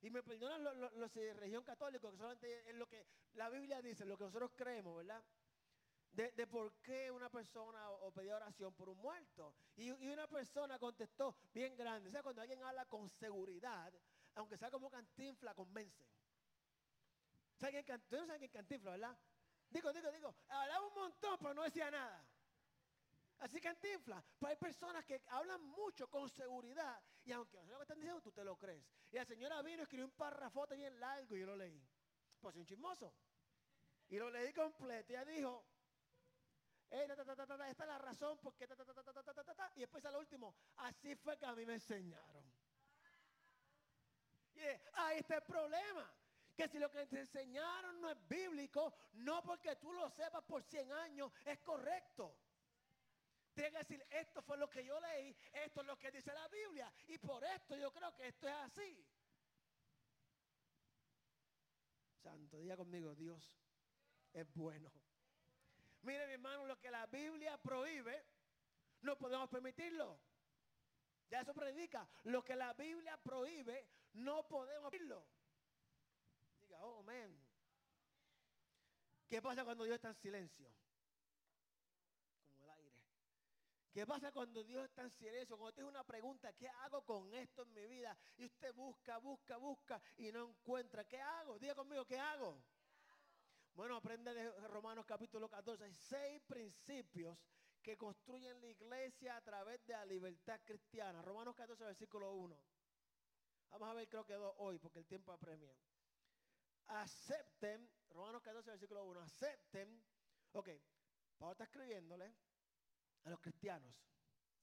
Y 0.00 0.10
me 0.10 0.22
perdonan 0.22 0.64
los, 0.98 1.12
de 1.12 1.34
religión 1.34 1.62
católica, 1.62 2.10
que 2.10 2.16
solamente 2.16 2.68
es 2.68 2.74
lo 2.74 2.88
que 2.88 3.06
la 3.34 3.48
Biblia 3.50 3.80
dice, 3.82 4.04
lo 4.04 4.16
que 4.16 4.24
nosotros 4.24 4.50
creemos, 4.56 4.96
¿verdad? 4.96 5.22
de, 6.12 6.46
por 6.46 6.74
qué 6.82 7.10
una 7.10 7.30
persona 7.30 7.90
o, 7.90 8.10
pedía 8.12 8.36
oración 8.36 8.74
por 8.74 8.88
un 8.88 8.98
muerto. 8.98 9.54
Y, 9.76 9.90
una 9.90 10.26
persona 10.26 10.78
contestó 10.78 11.36
bien 11.52 11.76
grande. 11.76 12.08
O 12.08 12.12
sea, 12.12 12.22
cuando 12.22 12.42
alguien 12.42 12.62
habla 12.62 12.84
con 12.86 13.08
seguridad, 13.08 13.92
aunque 14.34 14.56
sea 14.56 14.70
como 14.70 14.90
cantinfla, 14.90 15.54
convence. 15.54 16.04
¿Saben 17.56 17.82
quién, 17.84 18.02
no 18.10 18.26
saben 18.26 18.38
quién 18.40 18.50
cantinfla, 18.50 18.90
verdad? 18.92 19.18
Digo, 19.70 19.92
digo, 19.92 20.12
digo, 20.12 20.34
hablaba 20.48 20.86
un 20.86 20.94
montón, 20.94 21.38
pero 21.38 21.54
no 21.54 21.62
decía 21.62 21.90
nada. 21.90 22.24
Así 23.38 23.60
cantinfla. 23.60 24.22
Pues 24.38 24.50
hay 24.50 24.56
personas 24.56 25.04
que 25.04 25.22
hablan 25.28 25.62
mucho 25.62 26.08
con 26.08 26.28
seguridad 26.28 27.02
y 27.24 27.32
aunque 27.32 27.58
no 27.58 27.66
sé 27.66 27.72
lo 27.72 27.78
que 27.78 27.82
están 27.82 27.98
diciendo, 27.98 28.20
tú 28.20 28.32
te 28.32 28.44
lo 28.44 28.56
crees. 28.56 28.84
Y 29.10 29.16
la 29.16 29.24
señora 29.24 29.62
vino 29.62 29.78
y 29.78 29.82
escribió 29.82 30.06
un 30.06 30.12
párrafote 30.12 30.76
bien 30.76 30.98
largo 31.00 31.36
y 31.36 31.40
yo 31.40 31.46
lo 31.46 31.56
leí. 31.56 31.82
Pues 32.40 32.54
un 32.56 32.64
chismoso. 32.66 33.12
Y 34.08 34.18
lo 34.18 34.30
leí 34.30 34.52
completo. 34.52 35.12
Y 35.12 35.16
ella 35.16 35.24
dijo, 35.24 35.64
esta 36.92 37.84
es 37.84 37.88
la 37.88 37.98
razón 37.98 38.38
porque 38.42 38.68
y 39.74 39.80
después 39.80 40.04
al 40.04 40.16
último, 40.16 40.54
así 40.76 41.14
fue 41.16 41.38
que 41.38 41.46
a 41.46 41.54
mí 41.54 41.64
me 41.64 41.74
enseñaron. 41.74 42.44
Y 44.54 44.60
ahí 44.94 45.18
está 45.18 45.36
el 45.36 45.42
problema. 45.42 46.12
Que 46.54 46.68
si 46.68 46.78
lo 46.78 46.90
que 46.90 47.06
te 47.06 47.20
enseñaron 47.20 47.98
no 48.00 48.10
es 48.10 48.28
bíblico, 48.28 48.94
no 49.14 49.42
porque 49.42 49.76
tú 49.76 49.90
lo 49.92 50.10
sepas 50.10 50.44
por 50.44 50.62
100 50.62 50.92
años, 50.92 51.32
es 51.46 51.58
correcto. 51.60 52.36
Tienes 53.54 53.72
que 53.72 53.78
decir, 53.78 54.06
esto 54.10 54.42
fue 54.42 54.58
lo 54.58 54.68
que 54.68 54.84
yo 54.84 55.00
leí, 55.00 55.34
esto 55.52 55.80
es 55.80 55.86
lo 55.86 55.98
que 55.98 56.10
dice 56.10 56.32
la 56.32 56.46
Biblia, 56.48 56.92
y 57.08 57.18
por 57.18 57.42
esto 57.44 57.76
yo 57.76 57.90
creo 57.92 58.14
que 58.14 58.28
esto 58.28 58.46
es 58.46 58.54
así. 58.54 59.06
Santo, 62.22 62.58
diga 62.58 62.76
conmigo, 62.76 63.14
Dios 63.14 63.54
es 64.32 64.52
bueno. 64.54 64.90
Mi 66.32 66.36
hermano, 66.36 66.64
lo 66.66 66.80
que 66.80 66.90
la 66.90 67.04
Biblia 67.04 67.58
prohíbe, 67.58 68.24
no 69.02 69.18
podemos 69.18 69.50
permitirlo. 69.50 70.18
Ya 71.28 71.42
eso 71.42 71.52
predica. 71.52 72.08
Lo 72.24 72.42
que 72.42 72.56
la 72.56 72.72
Biblia 72.72 73.18
prohíbe, 73.18 73.86
no 74.14 74.48
podemos 74.48 74.90
permitirlo. 74.90 75.26
Diga, 76.62 76.82
oh, 76.86 77.00
amén. 77.00 77.38
¿Qué 79.28 79.42
pasa 79.42 79.62
cuando 79.62 79.84
Dios 79.84 79.96
está 79.96 80.08
en 80.08 80.14
silencio? 80.14 80.72
Como 82.48 82.62
el 82.62 82.70
aire. 82.70 82.96
¿Qué 83.92 84.06
pasa 84.06 84.32
cuando 84.32 84.64
Dios 84.64 84.86
está 84.86 85.02
en 85.02 85.10
silencio? 85.10 85.58
Cuando 85.58 85.68
usted 85.68 85.82
una 85.82 86.02
pregunta, 86.02 86.54
¿qué 86.54 86.70
hago 86.70 87.04
con 87.04 87.34
esto 87.34 87.60
en 87.64 87.74
mi 87.74 87.84
vida? 87.84 88.16
Y 88.38 88.46
usted 88.46 88.72
busca, 88.72 89.18
busca, 89.18 89.58
busca 89.58 90.00
y 90.16 90.32
no 90.32 90.48
encuentra. 90.48 91.04
¿Qué 91.04 91.20
hago? 91.20 91.58
Diga 91.58 91.74
conmigo, 91.74 92.06
¿qué 92.06 92.18
hago? 92.18 92.58
Bueno, 93.74 93.96
aprende 93.96 94.34
de 94.34 94.50
Romanos 94.68 95.06
capítulo 95.06 95.48
14. 95.48 95.84
Hay 95.84 95.94
seis 95.94 96.42
principios 96.42 97.38
que 97.82 97.96
construyen 97.96 98.60
la 98.60 98.68
iglesia 98.68 99.36
a 99.36 99.40
través 99.40 99.84
de 99.86 99.94
la 99.94 100.04
libertad 100.04 100.60
cristiana. 100.62 101.22
Romanos 101.22 101.54
14, 101.56 101.82
versículo 101.84 102.34
1. 102.34 102.62
Vamos 103.70 103.88
a 103.88 103.94
ver, 103.94 104.08
creo 104.08 104.26
que 104.26 104.34
dos 104.34 104.54
hoy, 104.58 104.78
porque 104.78 104.98
el 104.98 105.06
tiempo 105.06 105.32
apremia. 105.32 105.74
Acepten, 106.86 107.90
Romanos 108.10 108.42
14, 108.42 108.70
versículo 108.70 109.04
1, 109.06 109.20
acepten, 109.22 110.04
ok, 110.52 110.68
Pablo 111.38 111.52
está 111.52 111.64
escribiéndole 111.64 112.34
a 113.24 113.30
los 113.30 113.40
cristianos, 113.40 113.94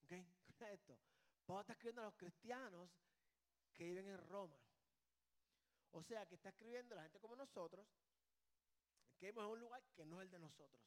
ok, 0.03 0.11
esto. 0.71 0.99
Pablo 1.47 1.61
está 1.61 1.73
escribiendo 1.73 2.03
a 2.03 2.05
los 2.05 2.15
cristianos 2.15 2.91
que 3.73 3.85
viven 3.85 4.07
en 4.07 4.17
Roma. 4.27 4.59
O 5.91 6.03
sea, 6.03 6.27
que 6.27 6.35
está 6.35 6.49
escribiendo 6.49 6.95
la 6.95 7.01
gente 7.01 7.19
como 7.19 7.35
nosotros, 7.35 7.87
que 9.19 9.27
vivimos 9.27 9.45
en 9.45 9.51
un 9.51 9.59
lugar 9.59 9.83
que 9.95 10.05
no 10.05 10.21
es 10.21 10.25
el 10.25 10.31
de 10.31 10.39
nosotros. 10.39 10.81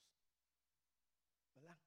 ¿Verdad? 1.55 1.79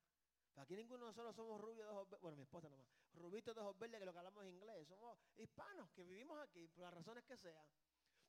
Aquí 0.57 0.75
ninguno 0.75 1.05
de 1.05 1.09
nosotros 1.09 1.35
somos 1.35 1.59
rubios 1.59 1.87
de 1.87 1.93
ojos 1.93 2.09
verdes, 2.09 2.21
bueno, 2.21 2.37
mi 2.37 2.43
esposa 2.43 2.69
nomás, 2.69 2.87
rubitos 3.13 3.53
de 3.53 3.61
ojos 3.61 3.77
verdes 3.77 3.99
que 3.99 4.05
lo 4.05 4.13
que 4.13 4.19
hablamos 4.19 4.43
en 4.43 4.49
inglés. 4.51 4.87
Somos 4.87 5.17
hispanos 5.37 5.89
que 5.91 6.03
vivimos 6.03 6.39
aquí 6.39 6.67
por 6.69 6.83
las 6.83 6.93
razones 6.93 7.23
que 7.25 7.35
sean. 7.35 7.67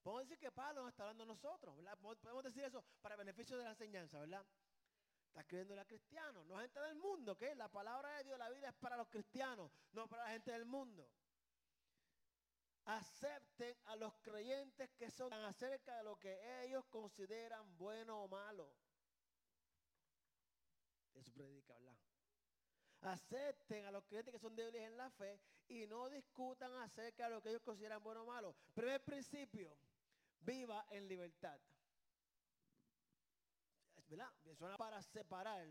Podemos 0.02 0.28
decir 0.28 0.38
que 0.38 0.50
Pablo 0.50 0.82
nos 0.82 0.90
está 0.90 1.04
hablando 1.04 1.24
a 1.24 1.26
nosotros, 1.26 1.76
¿verdad? 1.76 1.98
Podemos 1.98 2.44
decir 2.44 2.64
eso 2.64 2.84
para 3.00 3.16
beneficio 3.16 3.58
de 3.58 3.64
la 3.64 3.70
enseñanza, 3.70 4.18
¿verdad? 4.18 4.44
Está 5.28 5.40
escribiendo 5.40 5.80
a 5.80 5.84
cristianos, 5.84 6.46
no 6.46 6.58
gente 6.58 6.80
del 6.80 6.94
mundo, 6.94 7.36
que 7.36 7.54
la 7.54 7.68
palabra 7.68 8.16
de 8.16 8.24
Dios, 8.24 8.38
la 8.38 8.48
vida 8.48 8.68
es 8.70 8.74
para 8.76 8.96
los 8.96 9.08
cristianos, 9.08 9.70
no 9.92 10.08
para 10.08 10.24
la 10.24 10.30
gente 10.30 10.50
del 10.50 10.64
mundo. 10.64 11.10
Acepten 12.86 13.76
a 13.86 13.96
los 13.96 14.14
creyentes 14.22 14.90
que 14.96 15.10
son 15.10 15.32
acerca 15.32 15.96
de 15.98 16.04
lo 16.04 16.18
que 16.18 16.64
ellos 16.64 16.84
consideran 16.86 17.76
bueno 17.76 18.22
o 18.22 18.28
malo. 18.28 18.72
Eso 21.14 21.32
predica, 21.32 21.74
¿verdad? 21.74 21.96
acepten 23.06 23.84
a 23.86 23.90
los 23.90 24.04
creyentes 24.04 24.32
que 24.32 24.40
son 24.40 24.54
débiles 24.56 24.82
en 24.82 24.96
la 24.96 25.10
fe 25.10 25.40
y 25.68 25.86
no 25.86 26.08
discutan 26.08 26.74
acerca 26.76 27.24
de 27.24 27.30
lo 27.30 27.42
que 27.42 27.50
ellos 27.50 27.62
consideran 27.62 28.02
bueno 28.02 28.22
o 28.22 28.26
malo. 28.26 28.56
Primer 28.74 29.02
principio, 29.04 29.76
viva 30.40 30.86
en 30.90 31.08
libertad. 31.08 31.58
¿Verdad? 34.08 34.32
Suena 34.56 34.76
para 34.76 35.02
separar. 35.02 35.66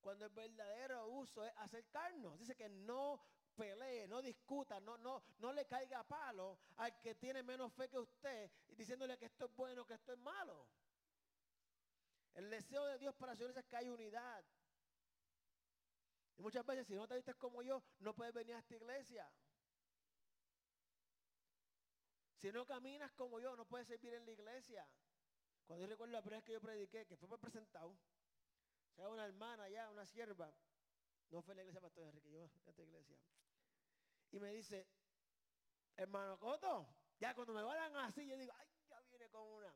Cuando 0.00 0.26
el 0.26 0.30
verdadero 0.32 1.08
uso 1.08 1.44
es 1.44 1.52
acercarnos. 1.56 2.38
Dice 2.38 2.54
que 2.54 2.68
no 2.68 3.20
pelee, 3.54 4.06
no 4.08 4.20
discuta, 4.20 4.80
no, 4.80 4.98
no, 4.98 5.22
no 5.38 5.52
le 5.52 5.66
caiga 5.66 6.02
palo 6.04 6.58
al 6.76 7.00
que 7.00 7.14
tiene 7.14 7.42
menos 7.42 7.72
fe 7.72 7.88
que 7.88 7.98
usted, 7.98 8.50
diciéndole 8.76 9.16
que 9.18 9.26
esto 9.26 9.46
es 9.46 9.54
bueno, 9.54 9.86
que 9.86 9.94
esto 9.94 10.12
es 10.12 10.18
malo. 10.18 10.66
El 12.34 12.50
deseo 12.50 12.84
de 12.86 12.98
Dios 12.98 13.14
para 13.14 13.36
su 13.36 13.42
iglesia 13.42 13.60
es 13.60 13.66
que 13.66 13.76
hay 13.76 13.88
unidad. 13.88 14.44
Y 16.36 16.42
muchas 16.42 16.66
veces, 16.66 16.86
si 16.86 16.94
no 16.94 17.06
te 17.06 17.14
vistes 17.14 17.36
como 17.36 17.62
yo, 17.62 17.82
no 18.00 18.12
puedes 18.14 18.34
venir 18.34 18.54
a 18.54 18.58
esta 18.58 18.74
iglesia. 18.74 19.30
Si 22.36 22.50
no 22.52 22.66
caminas 22.66 23.12
como 23.12 23.38
yo, 23.38 23.54
no 23.56 23.64
puedes 23.64 23.86
servir 23.86 24.14
en 24.14 24.26
la 24.26 24.32
iglesia. 24.32 24.86
Cuando 25.66 25.84
yo 25.84 25.88
recuerdo 25.88 26.12
la 26.12 26.22
primera 26.22 26.42
que 26.42 26.52
yo 26.52 26.60
prediqué, 26.60 27.06
que 27.06 27.16
fue 27.16 27.38
presentado, 27.38 27.96
o 28.96 29.08
una 29.10 29.24
hermana 29.24 29.68
ya, 29.68 29.88
una 29.90 30.04
sierva, 30.06 30.52
no 31.30 31.42
fue 31.42 31.52
en 31.52 31.56
la 31.56 31.62
iglesia 31.62 31.80
Pastor 31.80 32.04
Enrique, 32.04 32.30
yo 32.30 32.42
en 32.42 32.50
esta 32.66 32.82
iglesia. 32.82 33.18
Y 34.34 34.40
me 34.40 34.52
dice, 34.52 34.84
hermano 35.94 36.36
Coto, 36.40 36.88
ya 37.20 37.32
cuando 37.36 37.54
me 37.54 37.62
vayan 37.62 37.94
así, 37.98 38.26
yo 38.26 38.36
digo, 38.36 38.52
ay, 38.58 38.66
ya 38.88 39.00
viene 39.02 39.28
con 39.28 39.42
una. 39.42 39.72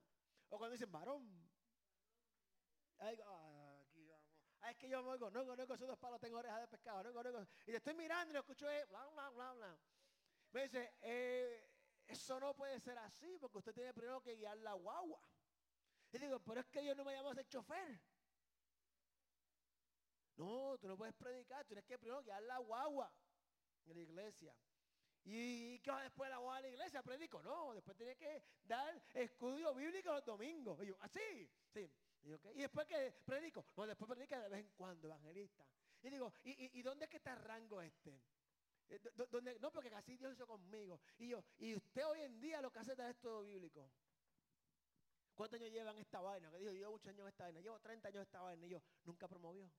O 0.49 0.59
cuando 0.59 0.73
dicen, 0.73 0.91
varón. 0.91 1.49
Ay, 2.99 3.17
Ah, 4.61 4.73
es 4.73 4.77
que 4.77 4.89
yo 4.89 5.01
me 5.05 5.11
oigo, 5.11 5.31
no, 5.31 5.45
no, 5.45 5.55
esos 5.55 5.79
dos 5.87 5.97
palos 5.97 6.19
tengo 6.19 6.39
orejas 6.39 6.61
de 6.61 6.67
pescado, 6.67 7.05
no, 7.05 7.23
no, 7.23 7.47
Y 7.67 7.73
estoy 7.73 7.95
mirando 7.95 8.31
y 8.31 8.35
lo 8.35 8.41
escucho, 8.41 8.69
eh, 8.69 8.85
bla, 8.87 9.07
bla, 9.07 9.31
bla, 9.31 9.53
bla. 9.53 9.79
Me 10.51 10.63
dice, 10.65 10.93
eh, 11.03 11.71
eso 12.09 12.41
no 12.41 12.53
puede 12.57 12.81
ser 12.81 12.99
así, 12.99 13.39
porque 13.39 13.59
usted 13.59 13.73
tiene 13.73 13.95
primero 13.95 14.21
que 14.21 14.35
guiar 14.35 14.59
la 14.59 14.73
guagua. 14.73 15.23
Y 16.11 16.19
digo, 16.19 16.41
pero 16.41 16.63
es 16.63 16.67
que 16.67 16.85
yo 16.85 16.97
no 16.97 17.05
me 17.05 17.15
llamo 17.15 17.31
a 17.31 17.35
ser 17.37 17.47
chofer. 17.47 18.03
No, 20.35 20.77
tú 20.81 20.89
no 20.89 20.97
puedes 20.97 21.15
predicar, 21.15 21.65
tienes 21.65 21.85
que 21.85 21.97
primero 21.97 22.25
guiar 22.25 22.43
la 22.43 22.59
guagua 22.59 23.15
en 23.93 23.99
la 23.99 24.03
iglesia. 24.03 24.55
¿Y 25.25 25.79
qué 25.81 25.91
va 25.91 26.03
después 26.03 26.29
de 26.29 26.31
la 26.31 26.39
guagua 26.39 26.57
de 26.57 26.63
la 26.63 26.69
iglesia? 26.69 27.03
Predico. 27.03 27.43
No, 27.43 27.75
después 27.75 27.97
tiene 27.97 28.17
que 28.17 28.43
dar 28.65 29.03
estudio 29.13 29.75
bíblico 29.75 30.13
los 30.13 30.25
domingos. 30.25 30.83
Y 30.83 30.87
yo, 30.87 30.97
así, 31.01 31.21
¿Ah, 31.21 31.71
sí. 31.75 31.91
Y, 32.23 32.61
después 32.61 32.87
que 32.87 33.13
predico, 33.25 33.65
no, 33.77 33.87
después 33.87 34.11
predica 34.11 34.41
de 34.41 34.49
vez 34.49 34.61
en 34.61 34.71
cuando, 34.71 35.07
evangelista. 35.07 35.65
Y 36.03 36.11
digo, 36.11 36.33
¿y, 36.45 36.83
dónde 36.83 37.05
es 37.05 37.11
que 37.11 37.17
está 37.19 37.33
el 37.33 37.41
rango 37.41 37.81
este? 37.81 38.21
Eh, 38.89 39.01
no, 39.61 39.71
porque 39.71 39.91
casi 39.91 40.17
Dios 40.17 40.33
hizo 40.33 40.47
conmigo. 40.47 41.01
Y 41.19 41.29
yo, 41.29 41.45
y 41.59 41.75
usted 41.77 42.07
hoy 42.07 42.21
en 42.21 42.41
día 42.41 42.61
lo 42.61 42.71
que 42.71 42.79
hace 42.79 42.93
es 42.93 43.21
todo 43.21 43.43
bíblico. 43.43 43.91
¿Cuántos 45.35 45.61
años 45.61 45.73
llevan 45.73 45.97
esta 45.99 46.21
vaina? 46.21 46.51
Que 46.51 46.59
dijo, 46.59 46.73
yo 46.73 46.79
llevo 46.79 46.93
muchos 46.93 47.09
años 47.09 47.29
esta 47.29 47.45
vaina, 47.45 47.61
llevo 47.61 47.79
30 47.79 48.09
años 48.09 48.23
esta 48.23 48.41
vaina. 48.41 48.67
Y 48.67 48.71
yo, 48.71 48.83
nunca 49.05 49.29
promovió. 49.29 49.71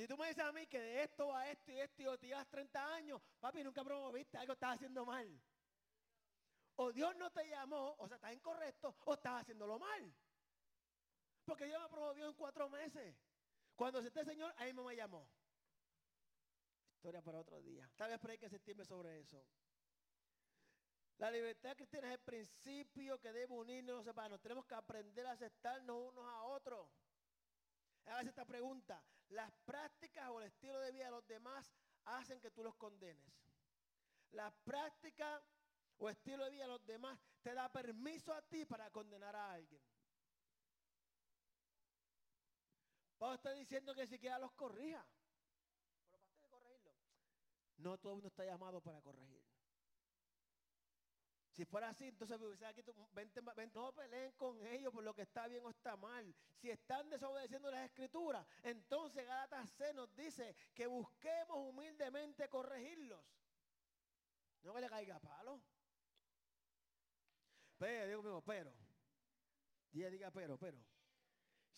Si 0.00 0.08
tú 0.08 0.16
me 0.16 0.28
dices 0.28 0.42
a 0.42 0.50
mí 0.50 0.66
que 0.66 0.80
de 0.80 1.02
esto 1.02 1.36
a 1.36 1.46
esto 1.50 1.70
y 1.72 1.78
esto 1.78 2.14
y 2.14 2.16
te 2.16 2.28
llevas 2.28 2.48
30 2.48 2.94
años, 2.94 3.20
papi, 3.38 3.62
nunca 3.62 3.84
promoviste, 3.84 4.38
algo 4.38 4.54
estás 4.54 4.76
haciendo 4.76 5.04
mal. 5.04 5.28
O 6.76 6.90
Dios 6.90 7.14
no 7.16 7.30
te 7.30 7.46
llamó, 7.46 7.96
o 7.98 8.08
sea, 8.08 8.16
estás 8.16 8.32
incorrecto, 8.32 8.96
o 9.04 9.12
estás 9.12 9.42
haciéndolo 9.42 9.78
mal. 9.78 10.10
Porque 11.44 11.66
Dios 11.66 11.82
me 11.82 11.88
promovió 11.90 12.28
en 12.28 12.32
cuatro 12.32 12.70
meses. 12.70 13.14
Cuando 13.76 14.00
se 14.00 14.08
esté 14.08 14.24
Señor, 14.24 14.54
ahí 14.56 14.72
me 14.72 14.96
llamó. 14.96 15.28
Historia 16.94 17.20
para 17.20 17.40
otro 17.40 17.60
día. 17.60 17.86
Tal 17.94 18.08
vez 18.08 18.18
por 18.20 18.30
ahí 18.30 18.38
que 18.38 18.48
se 18.48 18.56
septiembre 18.56 18.86
sobre 18.86 19.20
eso. 19.20 19.44
La 21.18 21.30
libertad 21.30 21.76
cristiana 21.76 22.06
es 22.06 22.14
el 22.14 22.20
principio 22.20 23.20
que 23.20 23.34
debe 23.34 23.52
unirnos 23.52 24.06
los 24.06 24.16
Nos 24.30 24.40
Tenemos 24.40 24.64
que 24.64 24.76
aprender 24.76 25.26
a 25.26 25.32
aceptarnos 25.32 26.08
unos 26.08 26.24
a 26.24 26.44
otros. 26.44 26.88
Veces 28.04 28.28
esta 28.28 28.44
pregunta, 28.44 29.02
¿las 29.28 29.50
prácticas 29.64 30.28
o 30.30 30.40
el 30.40 30.46
estilo 30.48 30.78
de 30.80 30.92
vida 30.92 31.06
de 31.06 31.10
los 31.10 31.26
demás 31.26 31.72
hacen 32.04 32.40
que 32.40 32.50
tú 32.50 32.62
los 32.62 32.74
condenes? 32.76 33.24
Las 34.32 34.52
prácticas 34.64 35.42
o 35.98 36.08
estilo 36.08 36.44
de 36.44 36.50
vida 36.50 36.64
de 36.64 36.70
los 36.70 36.86
demás 36.86 37.18
te 37.42 37.54
da 37.54 37.70
permiso 37.70 38.32
a 38.32 38.42
ti 38.42 38.64
para 38.64 38.90
condenar 38.90 39.34
a 39.36 39.52
alguien. 39.52 39.82
Pablo 43.18 43.34
está 43.34 43.52
diciendo 43.52 43.94
que 43.94 44.06
siquiera 44.06 44.38
los 44.38 44.52
corrija. 44.52 45.06
Pero 46.10 46.24
para 46.40 46.48
corregirlo. 46.48 46.94
No 47.76 47.98
todo 47.98 48.12
el 48.12 48.16
mundo 48.16 48.28
está 48.28 48.44
llamado 48.44 48.80
para 48.80 49.02
corregir. 49.02 49.49
Si 51.60 51.66
fuera 51.66 51.90
así, 51.90 52.06
entonces 52.06 52.40
aquí, 52.62 52.82
no 53.74 53.92
peleen 53.92 54.32
con 54.38 54.66
ellos 54.66 54.90
por 54.94 55.04
lo 55.04 55.12
que 55.12 55.20
está 55.20 55.46
bien 55.46 55.62
o 55.62 55.68
está 55.68 55.94
mal. 55.94 56.34
Si 56.56 56.70
están 56.70 57.10
desobedeciendo 57.10 57.70
las 57.70 57.84
escrituras, 57.84 58.46
entonces 58.62 59.26
Gálatas 59.26 59.68
C 59.72 59.92
nos 59.92 60.16
dice 60.16 60.56
que 60.72 60.86
busquemos 60.86 61.58
humildemente 61.58 62.48
corregirlos. 62.48 63.22
No 64.62 64.72
que 64.72 64.80
le 64.80 64.88
caiga 64.88 65.20
palo. 65.20 65.60
Pero, 67.76 68.22
digo 68.22 68.42
pero. 68.42 68.72
Diga, 69.92 70.08
diga, 70.08 70.30
pero, 70.30 70.56
pero. 70.56 70.78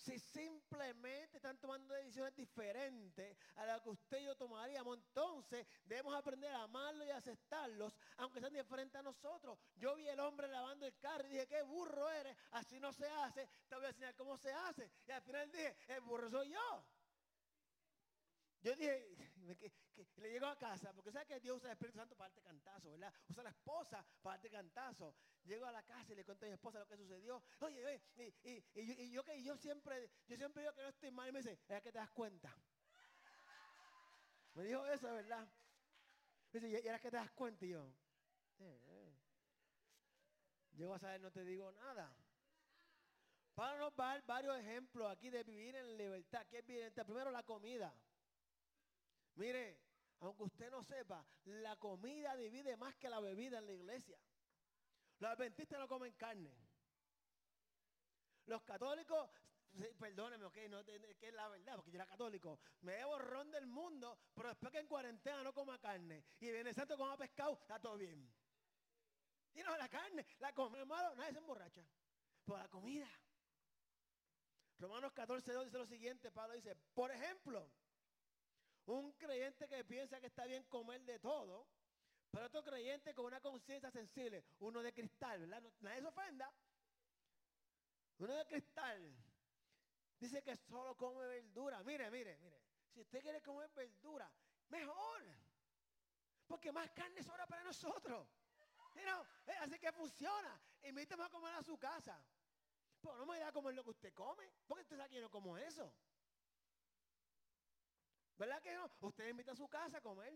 Si 0.03 0.19
simplemente 0.19 1.37
están 1.37 1.59
tomando 1.59 1.95
decisiones 1.95 2.35
diferentes 2.35 3.37
a 3.55 3.65
las 3.65 3.81
que 3.83 3.91
usted 3.91 4.19
y 4.19 4.25
yo 4.25 4.37
tomaríamos, 4.37 4.99
entonces 4.99 5.65
debemos 5.85 6.13
aprender 6.17 6.51
a 6.51 6.65
amarlos 6.65 7.07
y 7.07 7.11
aceptarlos, 7.11 7.95
aunque 8.17 8.41
sean 8.41 8.53
diferentes 8.53 8.99
a 8.99 9.03
nosotros. 9.05 9.57
Yo 9.77 9.95
vi 9.95 10.09
el 10.09 10.19
hombre 10.19 10.49
lavando 10.49 10.87
el 10.87 10.99
carro 10.99 11.25
y 11.29 11.31
dije, 11.31 11.47
qué 11.47 11.63
burro 11.63 12.11
eres, 12.11 12.37
así 12.51 12.81
no 12.81 12.93
se 12.93 13.07
hace, 13.09 13.49
te 13.69 13.77
voy 13.77 13.85
a 13.85 13.89
enseñar 13.91 14.17
cómo 14.17 14.37
se 14.37 14.53
hace. 14.53 14.91
Y 15.07 15.13
al 15.13 15.23
final 15.23 15.53
dije, 15.53 15.77
el 15.87 16.01
burro 16.01 16.29
soy 16.29 16.51
yo. 16.51 16.85
Yo 18.63 18.77
dije, 18.77 19.17
que, 19.59 20.07
le 20.17 20.31
llego 20.31 20.47
a 20.47 20.57
casa, 20.57 20.93
porque 20.93 21.11
sabe 21.11 21.27
que 21.27 21.41
Dios 21.41 21.57
usa 21.57 21.69
el 21.69 21.73
Espíritu 21.73 21.99
Santo 21.99 22.17
para 22.17 22.31
darte 22.31 22.43
cantazo, 22.43 22.91
¿verdad? 22.93 23.13
Usa 23.29 23.43
la 23.43 23.51
esposa 23.51 24.07
para 24.23 24.37
darte 24.37 24.51
cantazo. 24.51 25.15
Llego 25.45 25.67
a 25.67 25.73
la 25.73 25.83
casa 25.83 26.13
y 26.13 26.17
le 26.17 26.25
cuento 26.25 26.45
a 26.45 26.49
mi 26.49 26.55
esposa 26.55 26.79
lo 26.79 26.87
que 26.87 26.97
sucedió. 26.97 27.43
Oye, 27.61 27.85
oye 27.85 28.35
y, 28.45 29.11
yo 29.11 29.25
que 29.25 29.43
yo 29.43 29.57
siempre, 29.57 30.11
yo 30.29 30.37
siempre 30.37 30.63
digo 30.63 30.75
que 30.75 30.83
no 30.83 30.89
estoy 30.89 31.11
mal 31.11 31.29
y 31.29 31.33
me 31.33 31.39
dice, 31.41 31.59
es 31.69 31.83
que 31.83 31.93
te 31.93 31.99
das 31.99 32.11
cuenta. 32.11 32.57
Me 34.55 34.65
dijo 34.65 34.87
eso, 34.87 35.13
¿verdad? 35.13 35.49
Me 36.53 36.61
dice, 36.61 36.79
y 36.79 36.83
que 36.83 37.11
te 37.11 37.17
das 37.17 37.31
cuenta 37.33 37.65
y 37.65 37.71
yo. 37.71 37.93
Eh, 38.61 39.13
Llego 40.77 40.95
a 40.95 40.99
saber, 40.99 41.21
no 41.21 41.31
te 41.31 41.45
digo 41.45 41.71
nada. 41.73 42.15
Para 43.55 43.77
nos 43.79 43.95
dar 43.95 44.25
varios 44.25 44.57
ejemplos 44.59 45.11
aquí 45.11 45.29
de 45.29 45.43
vivir 45.43 45.77
en 45.77 45.97
libertad. 45.99 46.47
¿Qué 46.49 46.59
es 46.59 46.67
vivir 46.67 46.93
Primero 47.05 47.31
la 47.31 47.43
comida. 47.43 47.93
Mire, 49.37 49.79
aunque 50.21 50.45
usted 50.45 50.71
no 50.71 50.83
sepa, 50.85 51.25
la 51.45 51.77
comida 51.77 52.37
divide 52.37 52.77
más 52.77 52.95
que 52.97 53.09
la 53.09 53.21
bebida 53.21 53.59
en 53.59 53.67
la 53.67 53.73
iglesia. 53.73 54.19
Los 55.19 55.31
adventistas 55.31 55.79
no 55.79 55.89
comen 55.89 56.13
carne. 56.15 56.53
Los 58.47 58.63
católicos, 58.63 59.31
sí, 59.73 59.87
perdónenme, 59.99 60.47
ok, 60.47 60.57
no, 60.69 60.85
que 60.85 60.97
es 61.21 61.33
la 61.33 61.49
verdad, 61.49 61.77
porque 61.77 61.93
yo 61.93 61.97
era 61.97 62.07
católico. 62.07 62.61
Me 62.81 62.95
bebo 62.95 63.19
ron 63.19 63.51
del 63.51 63.67
mundo, 63.67 64.19
pero 64.35 64.49
después 64.49 64.73
que 64.73 64.81
en 64.81 64.87
cuarentena 64.87 65.43
no 65.43 65.53
coma 65.53 65.79
carne 65.79 66.25
y 66.41 66.51
viene 66.51 66.75
santo 66.75 66.97
coma 66.97 67.17
pescado, 67.17 67.55
está 67.55 67.79
todo 67.79 67.97
bien. 67.97 68.33
Y 69.55 69.63
no, 69.63 69.77
la 69.77 69.89
carne, 69.89 70.27
la 70.39 70.53
come, 70.53 70.85
malo, 70.85 71.15
nadie 71.15 71.33
se 71.33 71.39
emborracha. 71.39 71.85
Por 72.45 72.59
la 72.59 72.69
comida. 72.69 73.09
Romanos 74.79 75.13
14, 75.13 75.53
2 75.53 75.65
dice 75.67 75.79
lo 75.79 75.87
siguiente, 75.87 76.33
Pablo 76.33 76.55
dice, 76.55 76.75
por 76.95 77.11
ejemplo, 77.13 77.71
un 78.87 79.13
creyente 79.13 79.69
que 79.69 79.85
piensa 79.85 80.21
que 80.21 80.27
está 80.27 80.45
bien 80.45 80.65
comer 80.65 81.03
de 81.05 81.19
todo, 81.19 81.67
pero 82.31 82.47
otro 82.47 82.63
creyente 82.65 83.15
con 83.15 83.27
una 83.27 83.41
conciencia 83.41 83.91
sensible, 83.91 84.45
uno 84.61 84.83
de 84.83 84.93
cristal, 84.93 85.41
¿verdad? 85.41 85.63
nadie 85.81 86.01
se 86.01 86.07
ofenda. 86.07 86.53
Uno 88.19 88.35
de 88.35 88.47
cristal 88.47 89.15
dice 90.19 90.43
que 90.43 90.57
solo 90.57 90.97
come 90.97 91.27
verdura. 91.27 91.83
Mire, 91.83 92.11
mire, 92.11 92.39
mire. 92.39 92.63
Si 92.93 93.01
usted 93.01 93.21
quiere 93.21 93.43
comer 93.43 93.71
verdura, 93.75 94.31
mejor. 94.69 95.23
Porque 96.47 96.71
más 96.71 96.91
carne 96.91 97.23
sobra 97.23 97.47
para 97.47 97.65
nosotros. 97.65 98.29
Eh, 98.95 99.57
así 99.61 99.79
que 99.79 99.93
funciona. 99.93 100.61
Invítame 100.83 101.25
a 101.25 101.29
comer 101.29 101.55
a 101.55 101.63
su 101.63 101.79
casa. 101.79 102.23
Pero 103.01 103.17
no 103.17 103.27
me 103.27 103.39
da 103.39 103.49
a 103.49 103.53
comer 103.53 103.75
lo 103.75 103.83
que 103.83 103.91
usted 103.91 104.15
come. 104.15 104.49
Porque 104.67 104.83
usted 104.83 104.97
sabe 104.97 105.11
que 105.11 105.21
no 105.21 105.31
como 105.31 105.57
eso. 105.59 105.93
¿Verdad 108.39 108.63
que 108.63 108.75
no? 108.75 108.91
Usted 109.01 109.29
invita 109.29 109.53
a 109.53 109.57
su 109.57 109.69
casa 109.69 109.99
a 109.99 110.01
comer. 110.01 110.33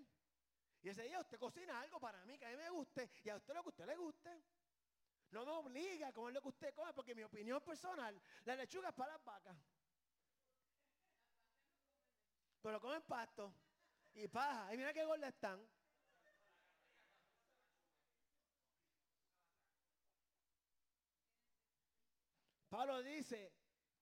Y 0.83 0.88
ese 0.88 1.03
día 1.03 1.21
usted 1.21 1.38
cocina 1.38 1.81
algo 1.81 1.99
para 1.99 2.25
mí 2.25 2.38
que 2.38 2.47
a 2.47 2.50
mí 2.50 2.57
me 2.57 2.71
guste 2.71 3.11
y 3.25 3.29
a 3.29 3.37
usted 3.37 3.55
lo 3.55 3.62
que 3.62 3.71
usted 3.71 3.87
le 3.87 3.97
guste. 3.97 4.43
No 5.31 5.45
me 5.45 5.50
obliga 5.50 6.09
a 6.09 6.12
comer 6.12 6.35
lo 6.35 6.43
que 6.43 6.49
usted 6.49 6.75
come 6.75 6.93
porque 6.93 7.15
mi 7.15 7.25
opinión 7.25 7.61
personal, 7.62 8.21
la 8.45 8.55
lechuga 8.55 8.91
es 8.91 8.95
para 8.95 9.15
las 9.15 9.25
vacas. 9.25 9.57
Pero 12.62 12.81
comen 12.81 13.03
pasto 13.03 13.53
y 14.15 14.29
paja. 14.29 14.73
Y 14.73 14.76
mira 14.76 14.93
qué 14.93 15.05
gorda 15.05 15.29
están. 15.29 15.61
Pablo 22.69 23.03
dice, 23.03 23.53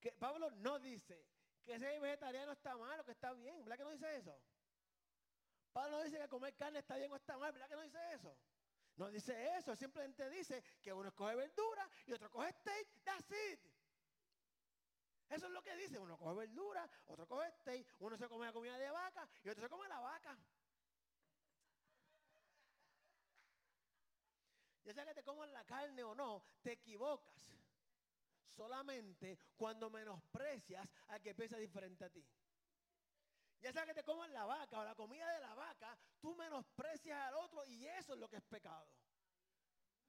que 0.00 0.12
Pablo 0.12 0.50
no 0.50 0.78
dice 0.78 1.33
que 1.64 1.78
ser 1.78 2.00
vegetariano 2.00 2.52
está 2.52 2.76
malo, 2.76 3.04
que 3.04 3.12
está 3.12 3.32
bien. 3.32 3.64
¿Verdad 3.64 3.78
que 3.78 3.84
no 3.84 3.90
dice 3.90 4.16
eso? 4.16 4.38
Pablo 5.72 5.98
no 5.98 6.04
dice 6.04 6.18
que 6.18 6.28
comer 6.28 6.54
carne 6.54 6.78
está 6.78 6.96
bien 6.96 7.10
o 7.10 7.16
está 7.16 7.36
mal. 7.36 7.52
¿Verdad 7.52 7.68
que 7.68 7.76
no 7.76 7.82
dice 7.82 7.98
eso? 8.12 8.36
No 8.96 9.08
dice 9.08 9.56
eso, 9.56 9.74
simplemente 9.74 10.28
dice 10.30 10.62
que 10.80 10.92
uno 10.92 11.12
coge 11.14 11.34
verdura 11.34 11.90
y 12.06 12.12
otro 12.12 12.30
coge 12.30 12.52
steak, 12.52 12.88
that's 13.02 13.28
it. 13.30 13.60
Eso 15.28 15.46
es 15.46 15.52
lo 15.52 15.62
que 15.62 15.74
dice, 15.74 15.98
uno 15.98 16.16
coge 16.16 16.36
verdura, 16.36 16.88
otro 17.06 17.26
coge 17.26 17.50
steak, 17.50 17.88
uno 17.98 18.16
se 18.16 18.28
come 18.28 18.46
la 18.46 18.52
comida 18.52 18.78
de 18.78 18.90
vaca 18.90 19.28
y 19.42 19.48
otro 19.48 19.64
se 19.64 19.68
come 19.68 19.88
la 19.88 19.98
vaca. 19.98 20.38
Ya 24.84 24.92
sea 24.92 25.06
que 25.06 25.14
te 25.14 25.24
coman 25.24 25.52
la 25.52 25.64
carne 25.64 26.04
o 26.04 26.14
no, 26.14 26.44
te 26.62 26.72
equivocas 26.72 27.34
solamente 28.56 29.38
cuando 29.56 29.90
menosprecias 29.90 30.86
al 31.08 31.20
que 31.20 31.34
piensa 31.34 31.56
diferente 31.56 32.04
a 32.04 32.10
ti. 32.10 32.24
Ya 33.60 33.72
sea 33.72 33.86
que 33.86 33.94
te 33.94 34.04
coman 34.04 34.32
la 34.32 34.44
vaca 34.44 34.78
o 34.78 34.84
la 34.84 34.94
comida 34.94 35.32
de 35.32 35.40
la 35.40 35.54
vaca, 35.54 35.96
tú 36.20 36.34
menosprecias 36.34 37.18
al 37.28 37.34
otro 37.34 37.64
y 37.66 37.86
eso 37.86 38.12
es 38.14 38.20
lo 38.20 38.28
que 38.28 38.36
es 38.36 38.42
pecado. 38.42 38.86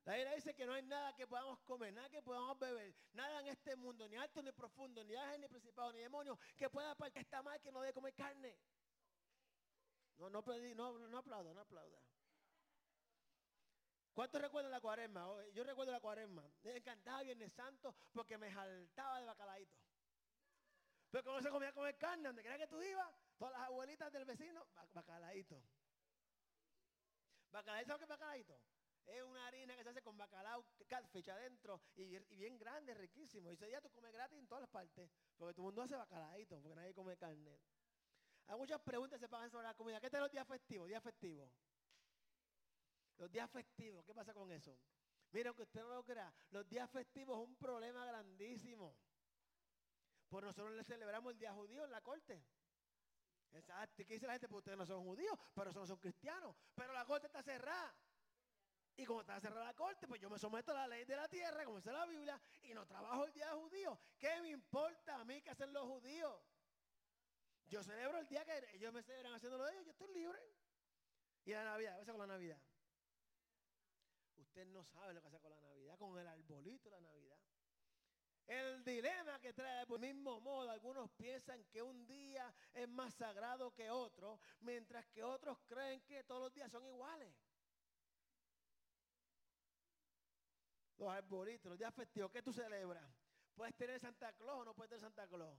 La 0.04 0.14
Biblia 0.16 0.36
dice 0.36 0.54
que 0.54 0.66
no 0.68 0.74
hay 0.74 0.84
nada 0.84 1.16
que 1.16 1.26
podamos 1.26 1.60
comer, 1.62 1.92
nada 1.92 2.10
que 2.10 2.22
podamos 2.22 2.60
beber, 2.60 2.94
nada 3.14 3.40
en 3.40 3.48
este 3.48 3.76
mundo, 3.76 4.08
ni 4.08 4.16
alto 4.18 4.42
ni 4.44 4.52
profundo, 4.52 5.04
ni 5.04 5.16
ángel 5.16 5.42
ni 5.42 5.48
principado, 5.48 5.92
ni 5.94 6.00
demonio, 6.00 6.38
que 6.56 6.70
pueda 6.70 6.94
para 6.96 7.10
que 7.10 7.20
está 7.20 7.42
mal 7.42 7.60
que 7.60 7.72
no 7.72 7.82
debe 7.82 7.94
comer 7.94 8.14
carne. 8.14 8.56
No, 10.18 10.30
no, 10.30 10.44
no, 10.76 11.08
no 11.08 11.18
aplauda, 11.18 11.54
no 11.54 11.62
aplauda. 11.62 12.00
¿Cuántos 14.16 14.42
recuerdan 14.42 14.72
la 14.72 14.80
cuaresma? 14.80 15.28
Yo 15.54 15.66
recuerdo 15.66 15.92
la 15.92 16.00
cuaresma. 16.00 16.50
Me 16.64 16.78
encantaba 16.78 17.22
Viernes 17.22 17.52
Santo 17.52 17.94
porque 18.14 18.38
me 18.38 18.50
saltaba 18.50 19.20
de 19.20 19.26
bacalaíto. 19.26 19.76
Pero 21.12 21.24
como 21.26 21.42
se 21.42 21.50
comía 21.50 21.74
comer 21.74 21.98
carne, 21.98 22.24
donde 22.24 22.42
quiera 22.42 22.58
que 22.58 22.68
tú 22.68 22.82
ibas, 22.82 23.14
todas 23.38 23.54
las 23.54 23.64
abuelitas 23.64 24.14
del 24.14 24.24
vecino, 24.24 24.66
bacalaíto. 24.94 25.62
¿Bacalaíto 27.52 27.88
sabes 27.88 28.00
qué 28.00 28.04
es 28.06 28.10
bacalaíto? 28.10 28.62
Es 29.06 29.22
una 29.22 29.48
harina 29.48 29.76
que 29.76 29.84
se 29.84 29.90
hace 29.90 30.02
con 30.02 30.18
bacalao, 30.18 30.66
catfish 30.88 31.30
adentro 31.30 31.82
y, 31.98 32.18
bien 32.36 32.58
grande, 32.58 32.94
riquísimo. 32.94 33.52
Y 33.52 33.56
ese 33.56 33.68
día 33.68 33.82
tú 33.82 33.90
comes 33.92 34.14
gratis 34.14 34.40
en 34.40 34.48
todas 34.48 34.62
las 34.62 34.70
partes, 34.70 35.12
porque 35.36 35.54
todo 35.54 35.64
el 35.64 35.66
mundo 35.66 35.82
hace 35.82 35.96
bacalaíto, 35.98 36.62
porque 36.62 36.76
nadie 36.76 36.94
come 36.94 37.18
carne. 37.18 37.60
Hay 38.48 38.58
muchas 38.58 38.80
preguntas 38.80 39.20
que 39.20 39.26
se 39.26 39.30
pagan 39.30 39.52
sobre 39.52 39.68
la 39.68 39.74
comida. 39.74 40.00
¿Qué 40.00 40.10
tal 40.10 40.22
los 40.22 40.32
días 40.32 40.48
festivos? 40.48 40.88
Días 40.88 41.04
festivos. 41.04 41.52
Los 43.18 43.32
días 43.32 43.50
festivos, 43.50 44.04
¿qué 44.06 44.14
pasa 44.14 44.34
con 44.34 44.52
eso? 44.52 44.78
Mira, 45.32 45.50
aunque 45.50 45.64
usted 45.64 45.82
no 45.82 45.90
lo 45.90 46.04
crea, 46.04 46.34
los 46.52 46.68
días 46.68 46.90
festivos 46.90 47.42
es 47.42 47.48
un 47.48 47.56
problema 47.56 48.06
grandísimo. 48.06 48.96
Por 50.30 50.44
nosotros 50.44 50.76
le 50.76 50.84
celebramos 50.84 51.34
el 51.34 51.40
día 51.40 51.54
judío 51.54 51.86
en 51.86 51.92
la 51.92 52.02
corte. 52.02 52.44
Exacto. 53.54 54.04
¿Qué 54.06 54.14
dice 54.14 54.28
la 54.28 54.34
gente? 54.34 54.50
Pues 54.50 54.60
ustedes 54.60 54.78
no 54.78 54.86
son 54.86 55.04
judíos, 55.04 55.38
pero 55.54 55.72
no 55.72 55.86
son 55.86 55.98
cristianos. 55.98 56.56
Pero 56.74 56.94
la 56.94 57.06
corte 57.06 57.28
está 57.28 57.42
cerrada. 57.42 57.96
Y 58.98 59.06
como 59.06 59.22
está 59.22 59.40
cerrada 59.40 59.66
la 59.66 59.74
corte, 59.74 60.08
pues 60.08 60.22
yo 60.22 60.30
me 60.30 60.40
someto 60.40 60.72
a 60.72 60.76
la 60.76 60.88
ley 60.88 61.04
de 61.04 61.16
la 61.16 61.28
tierra, 61.28 61.66
como 61.66 61.78
dice 61.78 61.92
la 61.92 62.06
Biblia, 62.06 62.42
y 62.64 62.74
no 62.74 62.86
trabajo 62.86 63.26
el 63.26 63.34
día 63.34 63.52
judío. 63.52 64.00
¿Qué 64.18 64.42
me 64.42 64.50
importa 64.50 65.20
a 65.20 65.26
mí 65.26 65.42
que 65.42 65.50
hacen 65.50 65.74
los 65.74 65.84
judíos? 65.84 66.42
Yo 67.66 67.84
celebro 67.84 68.20
el 68.20 68.28
día 68.28 68.46
que 68.46 68.70
ellos 68.74 68.94
me 68.94 69.04
celebran 69.04 69.34
haciéndolo 69.34 69.66
de 69.66 69.74
ellos, 69.74 69.86
yo 69.86 69.92
estoy 69.92 70.14
libre. 70.14 70.40
Y 71.44 71.52
la 71.52 71.64
Navidad, 71.64 71.94
¿qué 71.96 72.00
pasa 72.00 72.12
con 72.14 72.22
la 72.22 72.34
Navidad? 72.34 72.60
Usted 74.38 74.66
no 74.68 74.84
sabe 74.84 75.14
lo 75.14 75.22
que 75.22 75.28
hace 75.28 75.40
con 75.40 75.52
la 75.52 75.62
Navidad, 75.62 75.98
con 75.98 76.18
el 76.18 76.28
arbolito 76.28 76.90
de 76.90 76.96
la 76.96 77.02
Navidad. 77.02 77.38
El 78.48 78.84
dilema 78.84 79.40
que 79.40 79.54
trae, 79.54 79.88
por 79.88 80.04
el 80.04 80.14
mismo 80.14 80.40
modo, 80.40 80.70
algunos 80.70 81.10
piensan 81.12 81.64
que 81.66 81.82
un 81.82 82.06
día 82.06 82.54
es 82.74 82.88
más 82.88 83.16
sagrado 83.16 83.74
que 83.74 83.90
otro, 83.90 84.40
mientras 84.60 85.06
que 85.08 85.24
otros 85.24 85.58
creen 85.66 86.02
que 86.02 86.24
todos 86.24 86.42
los 86.42 86.54
días 86.54 86.72
son 86.72 86.86
iguales. 86.86 87.34
Los 90.98 91.10
arbolitos, 91.10 91.70
los 91.70 91.80
días 91.80 91.94
festivos, 91.94 92.32
¿qué 92.32 92.44
tú 92.44 92.54
celebras? 92.54 93.04
¿Puedes 93.56 93.76
tener 93.76 94.00
Santa 94.00 94.32
Claus 94.34 94.62
o 94.62 94.66
no 94.66 94.76
puedes 94.76 94.90
tener 94.90 95.02
Santa 95.02 95.28
Claus? 95.28 95.58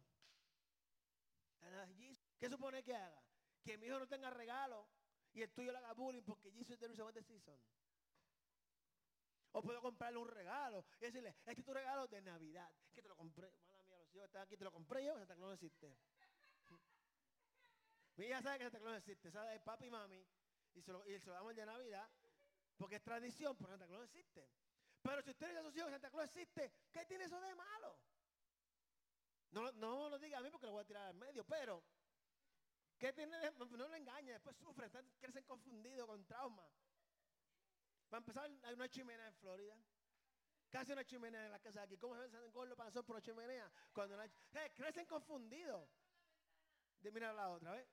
¿Qué 2.38 2.48
supone 2.48 2.82
que 2.82 2.94
haga? 2.94 3.22
Que 3.64 3.76
mi 3.76 3.86
hijo 3.86 3.98
no 3.98 4.06
tenga 4.06 4.30
regalo 4.30 4.88
y 5.32 5.42
el 5.42 5.50
tuyo 5.50 5.72
le 5.72 5.78
haga 5.78 5.92
bullying 5.92 6.22
porque 6.22 6.50
Jesus 6.52 6.72
is 6.72 6.78
the 6.78 6.88
reason 6.88 7.12
the 7.12 7.22
season. 7.22 7.58
O 9.56 9.62
puedo 9.62 9.80
comprarle 9.80 10.18
un 10.18 10.28
regalo 10.28 10.84
y 11.00 11.06
decirle, 11.06 11.30
este 11.46 11.62
es 11.62 11.64
tu 11.64 11.72
regalo 11.72 12.06
de 12.08 12.20
Navidad. 12.20 12.70
Que 12.92 13.00
te 13.00 13.08
lo 13.08 13.16
compré. 13.16 13.50
Mala 13.66 13.82
mía, 13.84 13.96
los 13.96 14.14
hijos 14.14 14.26
están 14.26 14.42
aquí, 14.42 14.54
te 14.54 14.64
lo 14.64 14.70
compré 14.70 15.02
yo, 15.02 15.16
Santa 15.16 15.34
Claus 15.34 15.48
no 15.48 15.54
existe. 15.54 15.96
Mi 18.16 18.26
hija 18.26 18.42
sabe 18.42 18.58
que 18.58 18.64
Santa 18.64 18.80
Claus 18.80 18.92
no 18.92 18.98
existe, 18.98 19.30
sabe 19.30 19.52
de 19.52 19.60
papi 19.60 19.86
y 19.86 19.90
mami. 19.90 20.26
Y 20.74 20.82
se, 20.82 20.92
lo, 20.92 21.02
damos 21.32 21.52
el 21.52 21.56
de 21.56 21.64
Navidad. 21.64 22.06
Porque 22.76 22.96
es 22.96 23.02
tradición, 23.02 23.56
pero 23.56 23.70
Santa 23.70 23.86
Claus 23.86 24.00
no 24.00 24.04
existe. 24.04 24.46
Pero 25.00 25.22
si 25.22 25.30
usted 25.30 25.46
dice 25.46 25.58
a 25.58 25.62
sus 25.62 25.72
que 25.72 25.80
Santa 25.80 26.10
Claus 26.10 26.26
existe, 26.26 26.72
¿qué 26.92 27.06
tiene 27.06 27.24
eso 27.24 27.40
de 27.40 27.54
malo? 27.54 27.98
No, 29.52 29.72
no 29.72 30.10
lo 30.10 30.18
diga 30.18 30.36
a 30.36 30.42
mí 30.42 30.50
porque 30.50 30.66
lo 30.66 30.72
voy 30.72 30.82
a 30.82 30.86
tirar 30.86 31.06
al 31.06 31.14
medio, 31.14 31.46
pero 31.46 31.82
¿qué 32.98 33.10
tiene 33.14 33.38
de, 33.38 33.52
no 33.52 33.88
lo 33.88 33.94
engañe, 33.94 34.32
después 34.32 34.54
sufren, 34.58 34.90
crecen 35.18 35.44
confundidos 35.44 36.06
con 36.06 36.26
trauma. 36.26 36.68
Para 38.08 38.18
empezar, 38.18 38.50
hay 38.62 38.74
una 38.74 38.88
chimenea 38.88 39.26
en 39.26 39.34
Florida. 39.34 39.76
Casi 40.70 40.92
una 40.92 41.04
chimenea 41.04 41.46
en 41.46 41.52
la 41.52 41.60
casa 41.60 41.80
de 41.80 41.86
aquí. 41.86 41.96
¿Cómo 41.96 42.14
se 42.16 42.38
ven 42.38 42.52
gordo 42.52 42.76
para 42.76 42.90
por 42.90 43.16
una 43.16 43.22
chimenea? 43.22 43.70
Cuando 43.92 44.16
crecen 44.74 45.06
confundidos. 45.06 45.88
De 47.00 47.10
mirar 47.10 47.34
la 47.34 47.50
otra, 47.50 47.72
¿ves? 47.72 47.86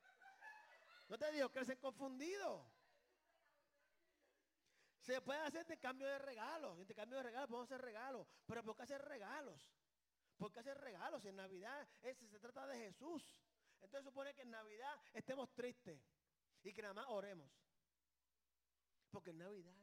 No 1.10 1.18
te 1.18 1.32
digo, 1.32 1.50
crecen 1.50 1.78
confundidos. 1.78 2.66
Se 5.00 5.22
puede 5.22 5.42
hacer 5.42 5.80
cambio 5.80 6.08
de 6.08 6.18
regalos. 6.18 6.78
cambio 6.96 7.18
de 7.18 7.24
regalos 7.24 7.50
podemos 7.50 7.70
hacer 7.70 7.82
regalos. 7.82 8.28
Pero 8.46 8.64
¿por 8.64 8.76
qué 8.76 8.84
hacer 8.84 9.02
regalos? 9.02 9.70
¿Por 10.38 10.52
qué 10.52 10.62
hacer 10.62 10.78
regalos? 10.78 11.26
En 11.26 11.36
Navidad 11.36 11.88
se 12.02 12.40
trata 12.40 12.66
de 12.68 12.78
Jesús. 12.78 13.44
Entonces 13.82 14.06
supone 14.06 14.34
que 14.34 14.44
en 14.44 14.52
Navidad 14.52 14.96
estemos 15.14 15.54
tristes. 15.54 16.02
Y 16.64 16.74
que 16.74 16.82
nada 16.82 16.94
más 16.94 17.06
oremos. 17.10 17.52
Porque 19.12 19.32
en 19.32 19.40
Navidad, 19.40 19.76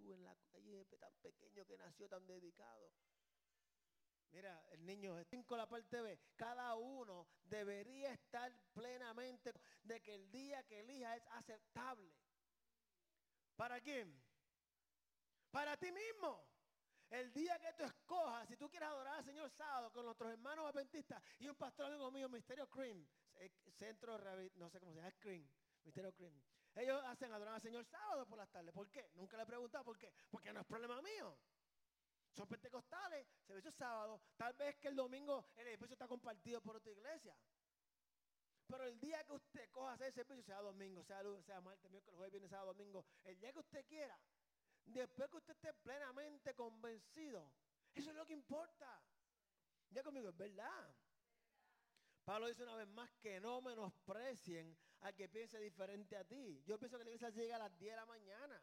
de 0.00 0.14
en 0.14 0.22
la 0.24 0.36
calle 0.52 0.84
tan 0.98 1.14
pequeño 1.16 1.64
que 1.66 1.76
nació, 1.76 2.08
tan 2.08 2.26
dedicado. 2.26 2.92
Mira, 4.30 4.64
el 4.70 4.86
niño, 4.86 5.16
con 5.44 5.58
la 5.58 5.68
parte 5.68 6.00
B, 6.00 6.18
cada 6.36 6.74
uno 6.76 7.26
debería 7.44 8.12
estar 8.12 8.52
plenamente 8.72 9.52
de 9.82 10.00
que 10.00 10.14
el 10.14 10.30
día 10.30 10.62
que 10.64 10.80
elija 10.80 11.16
es 11.16 11.26
aceptable. 11.32 12.14
¿Para 13.56 13.80
quién? 13.80 14.22
Para 15.50 15.76
ti 15.76 15.90
mismo. 15.90 16.46
El 17.10 17.32
día 17.32 17.58
que 17.58 17.72
tú 17.72 17.82
escojas, 17.82 18.46
si 18.48 18.56
tú 18.56 18.70
quieres 18.70 18.88
adorar 18.88 19.16
al 19.16 19.24
Señor 19.24 19.50
sábado 19.50 19.92
con 19.92 20.04
nuestros 20.04 20.30
hermanos 20.30 20.66
adventistas 20.66 21.20
y 21.40 21.48
un 21.48 21.56
pastor 21.56 21.86
amigo 21.86 22.08
mío, 22.12 22.28
Misterio 22.28 22.68
Cream, 22.68 23.04
eh, 23.34 23.50
Centro, 23.72 24.16
no 24.54 24.70
sé 24.70 24.78
cómo 24.78 24.92
se 24.92 24.98
llama, 24.98 25.12
Cream, 25.18 25.44
Misterio 25.82 26.14
Cream. 26.14 26.40
Ellos 26.80 27.04
hacen 27.04 27.30
adorar 27.30 27.56
al 27.56 27.60
Señor 27.60 27.84
sábado 27.84 28.24
por 28.26 28.38
las 28.38 28.48
tardes. 28.48 28.72
¿Por 28.72 28.90
qué? 28.90 29.10
Nunca 29.14 29.36
le 29.36 29.42
he 29.42 29.46
preguntado 29.46 29.84
por 29.84 29.98
qué. 29.98 30.10
Porque 30.30 30.50
no 30.50 30.60
es 30.60 30.66
problema 30.66 31.02
mío. 31.02 31.36
Son 32.32 32.48
pentecostales, 32.48 33.28
servicio 33.46 33.70
sábado. 33.70 34.22
Tal 34.34 34.54
vez 34.54 34.76
que 34.78 34.88
el 34.88 34.96
domingo 34.96 35.50
el 35.56 35.66
edificio 35.66 35.92
está 35.92 36.08
compartido 36.08 36.62
por 36.62 36.76
otra 36.76 36.90
iglesia. 36.90 37.36
Pero 38.66 38.84
el 38.84 38.98
día 38.98 39.22
que 39.24 39.32
usted 39.32 39.68
coja 39.70 39.92
hacer 39.92 40.10
servicio, 40.12 40.42
sea 40.42 40.62
domingo, 40.62 41.04
sea 41.04 41.22
lunes, 41.22 41.44
sea 41.44 41.60
martes, 41.60 41.90
miércoles, 41.90 42.16
jueves, 42.16 42.32
viernes, 42.32 42.50
sábado, 42.50 42.72
domingo, 42.72 43.04
el 43.24 43.38
día 43.38 43.52
que 43.52 43.58
usted 43.58 43.84
quiera, 43.84 44.18
después 44.86 45.28
que 45.28 45.36
usted 45.36 45.52
esté 45.54 45.74
plenamente 45.74 46.54
convencido, 46.54 47.52
eso 47.94 48.10
es 48.10 48.16
lo 48.16 48.24
que 48.24 48.32
importa. 48.32 49.02
Ya 49.90 50.02
conmigo, 50.02 50.30
es 50.30 50.36
verdad. 50.36 50.96
Pablo 52.24 52.46
dice 52.46 52.62
una 52.62 52.76
vez 52.76 52.88
más 52.88 53.10
que 53.20 53.38
no 53.38 53.60
menosprecien 53.60 54.78
al 55.00 55.14
que 55.14 55.28
piense 55.28 55.58
diferente 55.58 56.16
a 56.16 56.24
ti. 56.24 56.62
Yo 56.66 56.78
pienso 56.78 56.98
que 56.98 57.04
la 57.04 57.10
iglesia 57.10 57.30
llega 57.30 57.56
a 57.56 57.60
las 57.60 57.78
10 57.78 57.92
de 57.92 57.96
la 57.96 58.06
mañana. 58.06 58.62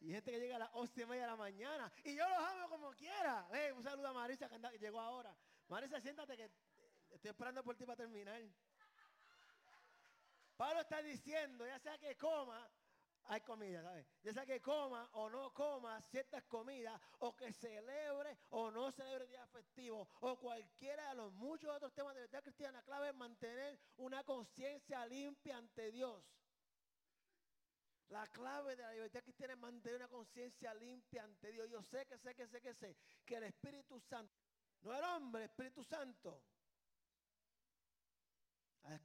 Y 0.00 0.10
gente 0.10 0.30
que 0.30 0.38
llega 0.38 0.56
a 0.56 0.58
las 0.58 0.70
11 0.74 1.02
y 1.02 1.06
media 1.06 1.22
de 1.22 1.28
la 1.28 1.36
mañana. 1.36 1.92
Y 2.04 2.14
yo 2.14 2.28
los 2.28 2.38
amo 2.38 2.68
como 2.68 2.92
quiera. 2.92 3.46
un 3.74 3.82
saludo 3.82 4.08
a 4.08 4.12
Marisa 4.12 4.48
que, 4.48 4.78
llegó 4.78 5.00
ahora. 5.00 5.34
Marisa, 5.68 5.98
siéntate 5.98 6.36
que 6.36 6.50
estoy 7.10 7.30
esperando 7.30 7.64
por 7.64 7.74
ti 7.74 7.86
para 7.86 7.96
terminar. 7.96 8.42
Pablo 10.56 10.80
está 10.82 11.02
diciendo, 11.02 11.66
ya 11.66 11.78
sea 11.78 11.98
que 11.98 12.16
coma, 12.16 12.70
hay 13.26 13.40
comida, 13.40 13.82
¿sabes? 13.82 14.06
Ya 14.22 14.32
sea 14.32 14.44
que 14.44 14.60
coma 14.60 15.08
o 15.14 15.30
no 15.30 15.52
coma 15.54 16.00
ciertas 16.02 16.44
comidas, 16.44 17.00
o 17.20 17.34
que 17.34 17.52
celebre 17.52 18.36
o 18.50 18.70
no 18.70 18.92
celebre 18.92 19.26
día 19.26 19.46
festivo, 19.46 20.08
o 20.20 20.38
cualquiera 20.38 21.08
de 21.10 21.14
los 21.16 21.32
muchos 21.32 21.74
otros 21.74 21.92
temas 21.94 22.14
de 22.14 22.28
la 22.28 22.42
cristiana, 22.42 22.78
la 22.78 22.84
clave 22.84 23.08
es 23.08 23.14
mantener 23.14 23.78
una 23.96 24.24
conciencia 24.24 25.06
limpia 25.06 25.56
ante 25.56 25.90
Dios. 25.90 26.22
La 28.08 28.26
clave 28.28 28.76
de 28.76 28.82
la 28.82 28.92
libertad 28.92 29.22
cristiana 29.22 29.54
es 29.54 29.58
mantener 29.58 29.96
una 29.96 30.08
conciencia 30.08 30.74
limpia 30.74 31.24
ante 31.24 31.50
Dios. 31.50 31.70
Yo 31.70 31.82
sé 31.82 32.04
que 32.06 32.18
sé 32.18 32.34
que 32.34 32.46
sé 32.46 32.60
que 32.60 32.74
sé 32.74 32.96
que 33.24 33.36
el 33.36 33.44
Espíritu 33.44 33.98
Santo, 33.98 34.34
no 34.82 34.94
el 34.94 35.02
hombre, 35.02 35.44
el 35.44 35.50
Espíritu 35.50 35.82
Santo, 35.82 36.42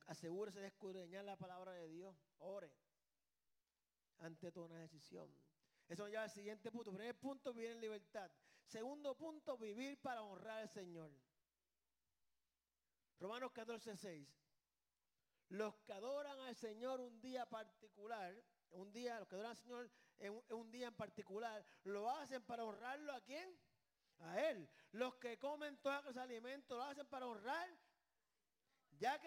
asegúrese 0.08 0.60
de 0.60 0.68
escudriñar 0.68 1.24
la 1.24 1.38
palabra 1.38 1.72
de 1.72 1.88
Dios. 1.88 2.16
Ore 2.40 2.74
ante 4.20 4.52
toda 4.52 4.68
una 4.68 4.80
decisión. 4.80 5.30
Eso 5.88 6.08
lleva 6.08 6.24
al 6.24 6.30
siguiente 6.30 6.72
punto. 6.72 6.92
Primer 6.92 7.18
punto, 7.18 7.54
vivir 7.54 7.72
en 7.72 7.82
libertad. 7.82 8.30
Segundo 8.66 9.16
punto, 9.16 9.58
vivir 9.58 10.00
para 10.00 10.22
honrar 10.22 10.60
al 10.60 10.70
Señor. 10.70 11.12
Romanos 13.20 13.52
14, 13.52 13.98
6. 13.98 14.28
Los 15.50 15.76
que 15.80 15.94
adoran 15.94 16.40
al 16.42 16.56
Señor 16.56 17.02
un 17.02 17.20
día 17.20 17.48
particular, 17.48 18.36
un 18.72 18.92
día, 18.92 19.20
los 19.20 19.28
que 19.28 19.36
adoran 19.36 19.52
al 19.52 19.58
Señor 19.58 19.90
en 20.20 20.44
un, 20.50 20.72
día 20.72 20.88
en 20.88 20.96
particular, 20.96 21.66
lo 21.86 22.10
hacen 22.12 22.44
para 22.44 22.64
honrarlo 22.64 23.12
a 23.14 23.22
quién? 23.22 23.58
A 24.20 24.40
Él. 24.40 24.70
Los 24.92 25.16
que 25.16 25.40
comen 25.40 25.78
todos 25.78 26.06
los 26.06 26.18
alimentos 26.18 26.78
lo 26.78 26.84
hacen 26.84 27.08
para 27.08 27.26
honrar, 27.26 27.68
ya 28.92 29.20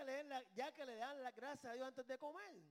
ya 0.54 0.72
que 0.72 0.84
le 0.86 0.96
dan 0.96 1.22
la 1.22 1.32
gracia 1.32 1.70
a 1.70 1.74
Dios 1.74 1.88
antes 1.88 2.06
de 2.06 2.18
comer. 2.18 2.62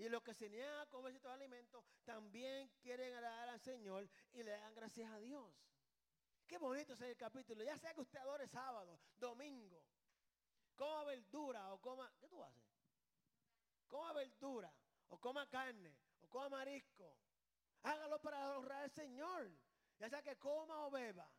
Y 0.00 0.08
los 0.08 0.22
que 0.22 0.32
se 0.32 0.48
niegan 0.48 0.78
a 0.78 0.86
comer 0.86 1.14
estos 1.14 1.30
alimentos 1.30 1.84
también 2.04 2.70
quieren 2.80 3.12
agradar 3.12 3.50
al 3.50 3.60
Señor 3.60 4.08
y 4.32 4.42
le 4.42 4.52
dan 4.52 4.74
gracias 4.74 5.12
a 5.12 5.20
Dios. 5.20 5.54
Qué 6.46 6.56
bonito 6.56 6.94
es 6.94 7.02
el 7.02 7.14
capítulo. 7.18 7.62
Ya 7.62 7.76
sea 7.76 7.92
que 7.92 8.00
usted 8.00 8.18
adore 8.18 8.48
sábado, 8.48 8.98
domingo, 9.18 9.84
coma 10.74 11.04
verdura 11.04 11.74
o 11.74 11.82
coma... 11.82 12.10
¿Qué 12.18 12.28
tú 12.28 12.42
haces? 12.42 12.64
Coma 13.88 14.14
verdura 14.14 14.72
o 15.08 15.18
coma 15.18 15.46
carne 15.50 15.94
o 16.22 16.28
coma 16.30 16.48
marisco. 16.48 17.18
Hágalo 17.82 18.22
para 18.22 18.56
honrar 18.56 18.84
al 18.84 18.90
Señor. 18.90 19.50
Ya 19.98 20.08
sea 20.08 20.22
que 20.22 20.38
coma 20.38 20.86
o 20.86 20.90
beba. 20.90 21.30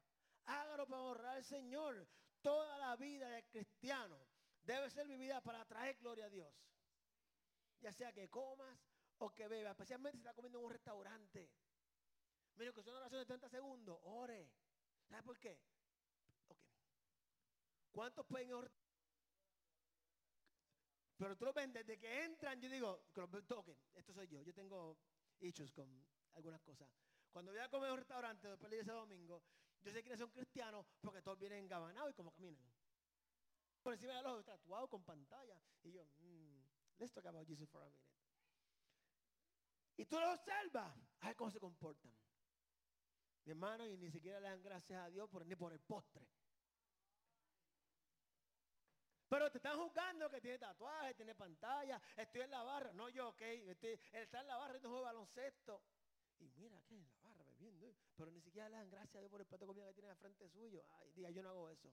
Hágalo 0.45 0.86
para 0.86 1.02
honrar 1.02 1.38
al 1.38 1.45
Señor. 1.45 2.08
Toda 2.43 2.78
la 2.78 2.95
vida 2.95 3.28
del 3.28 3.43
cristiano 3.45 4.19
debe 4.62 4.91
ser 4.91 5.08
vivida 5.08 5.41
para 5.41 5.65
traer 5.65 5.97
gloria 5.97 6.26
a 6.26 6.30
Dios 6.30 6.54
ya 7.81 7.91
sea 7.91 8.13
que 8.13 8.29
comas 8.29 8.79
o 9.17 9.33
que 9.33 9.47
bebas, 9.47 9.71
especialmente 9.71 10.17
si 10.17 10.21
está 10.21 10.33
comiendo 10.33 10.59
en 10.59 10.65
un 10.65 10.71
restaurante. 10.71 11.51
Mire, 12.55 12.73
que 12.73 12.83
son 12.83 12.95
oraciones 12.95 13.27
de 13.27 13.33
30 13.33 13.49
segundos, 13.49 13.99
ore. 14.03 14.51
¿Sabes 15.07 15.23
por 15.23 15.39
qué? 15.39 15.59
Ok. 16.47 16.59
¿Cuántos 17.91 18.25
pueden 18.25 18.53
orar? 18.53 18.71
Pero 21.17 21.37
tú 21.37 21.45
lo 21.45 21.53
ven, 21.53 21.71
desde 21.71 21.99
que 21.99 22.23
entran, 22.23 22.59
yo 22.59 22.69
digo, 22.69 23.03
ok, 23.15 23.69
esto 23.93 24.11
soy 24.11 24.27
yo, 24.27 24.41
yo 24.41 24.53
tengo 24.53 24.97
hechos 25.39 25.71
con 25.71 25.87
algunas 26.33 26.61
cosas. 26.61 26.89
Cuando 27.31 27.51
voy 27.51 27.61
a 27.61 27.69
comer 27.69 27.87
en 27.87 27.93
un 27.93 27.99
restaurante 27.99 28.47
después 28.47 28.71
de 28.71 28.79
ese 28.79 28.91
domingo, 28.91 29.43
yo 29.81 29.91
sé 29.91 30.03
que 30.03 30.17
son 30.17 30.31
cristianos 30.31 30.85
porque 30.99 31.21
todos 31.21 31.37
vienen 31.37 31.59
engabanados 31.59 32.11
y 32.11 32.13
como 32.13 32.31
caminan. 32.31 32.65
Por 33.83 33.93
encima 33.93 34.15
de 34.15 34.23
los 34.23 34.43
tatuados 34.43 34.89
con 34.89 35.03
pantalla. 35.03 35.61
Y 35.83 35.91
yo, 35.91 36.05
mmm, 36.17 36.40
Let's 37.01 37.11
talk 37.13 37.25
about 37.25 37.47
Jesus 37.47 37.67
for 37.67 37.81
a 37.81 37.85
minute. 37.85 37.97
Y 39.97 40.05
tú 40.05 40.19
lo 40.19 40.33
observas, 40.33 40.95
a 41.21 41.33
cómo 41.33 41.49
se 41.49 41.59
comportan. 41.59 42.13
Mi 43.43 43.51
hermano, 43.53 43.87
y 43.87 43.97
ni 43.97 44.11
siquiera 44.11 44.39
le 44.39 44.49
dan 44.49 44.61
gracias 44.61 45.03
a 45.03 45.09
Dios 45.09 45.27
por, 45.27 45.43
ni 45.47 45.55
por 45.55 45.73
el 45.73 45.79
postre. 45.79 46.27
Pero 49.27 49.49
te 49.49 49.57
están 49.57 49.79
juzgando 49.79 50.29
que 50.29 50.41
tiene 50.41 50.59
tatuaje, 50.59 51.15
tiene 51.15 51.33
pantalla, 51.33 51.99
estoy 52.15 52.41
en 52.41 52.51
la 52.51 52.61
barra. 52.61 52.93
No 52.93 53.09
yo, 53.09 53.29
ok, 53.29 53.41
él 53.41 53.77
está 54.11 54.41
en 54.41 54.47
la 54.47 54.57
barra 54.57 54.77
y 54.77 54.81
no 54.81 54.89
juega 54.89 55.05
baloncesto. 55.05 55.81
Y 56.37 56.51
mira, 56.51 56.79
¿qué? 56.83 56.97
En 56.97 57.23
la 57.23 57.29
barra 57.29 57.45
bebiendo. 57.45 57.95
Pero 58.15 58.29
ni 58.29 58.41
siquiera 58.41 58.69
le 58.69 58.77
dan 58.77 58.91
gracias 58.91 59.15
a 59.15 59.19
Dios 59.21 59.31
por 59.31 59.41
el 59.41 59.47
plato 59.47 59.65
de 59.65 59.67
comida 59.67 59.87
que 59.87 59.93
tiene 59.93 60.09
al 60.09 60.17
frente 60.17 60.47
suyo. 60.49 60.85
Ay, 60.99 61.11
diga, 61.13 61.31
yo 61.31 61.41
no 61.41 61.49
hago 61.49 61.69
eso. 61.71 61.91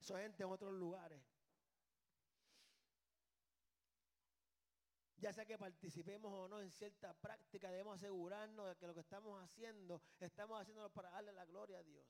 Eso 0.00 0.16
gente 0.16 0.42
en 0.42 0.48
otros 0.48 0.72
lugares. 0.72 1.22
Ya 5.16 5.32
sea 5.32 5.44
que 5.44 5.58
participemos 5.58 6.32
o 6.32 6.48
no 6.48 6.60
en 6.60 6.70
cierta 6.70 7.14
práctica, 7.14 7.70
debemos 7.70 7.96
asegurarnos 7.96 8.68
de 8.68 8.76
que 8.76 8.86
lo 8.86 8.94
que 8.94 9.00
estamos 9.00 9.42
haciendo, 9.42 10.02
estamos 10.18 10.60
haciéndolo 10.60 10.90
para 10.90 11.10
darle 11.10 11.32
la 11.32 11.44
gloria 11.44 11.78
a 11.78 11.82
Dios. 11.82 12.06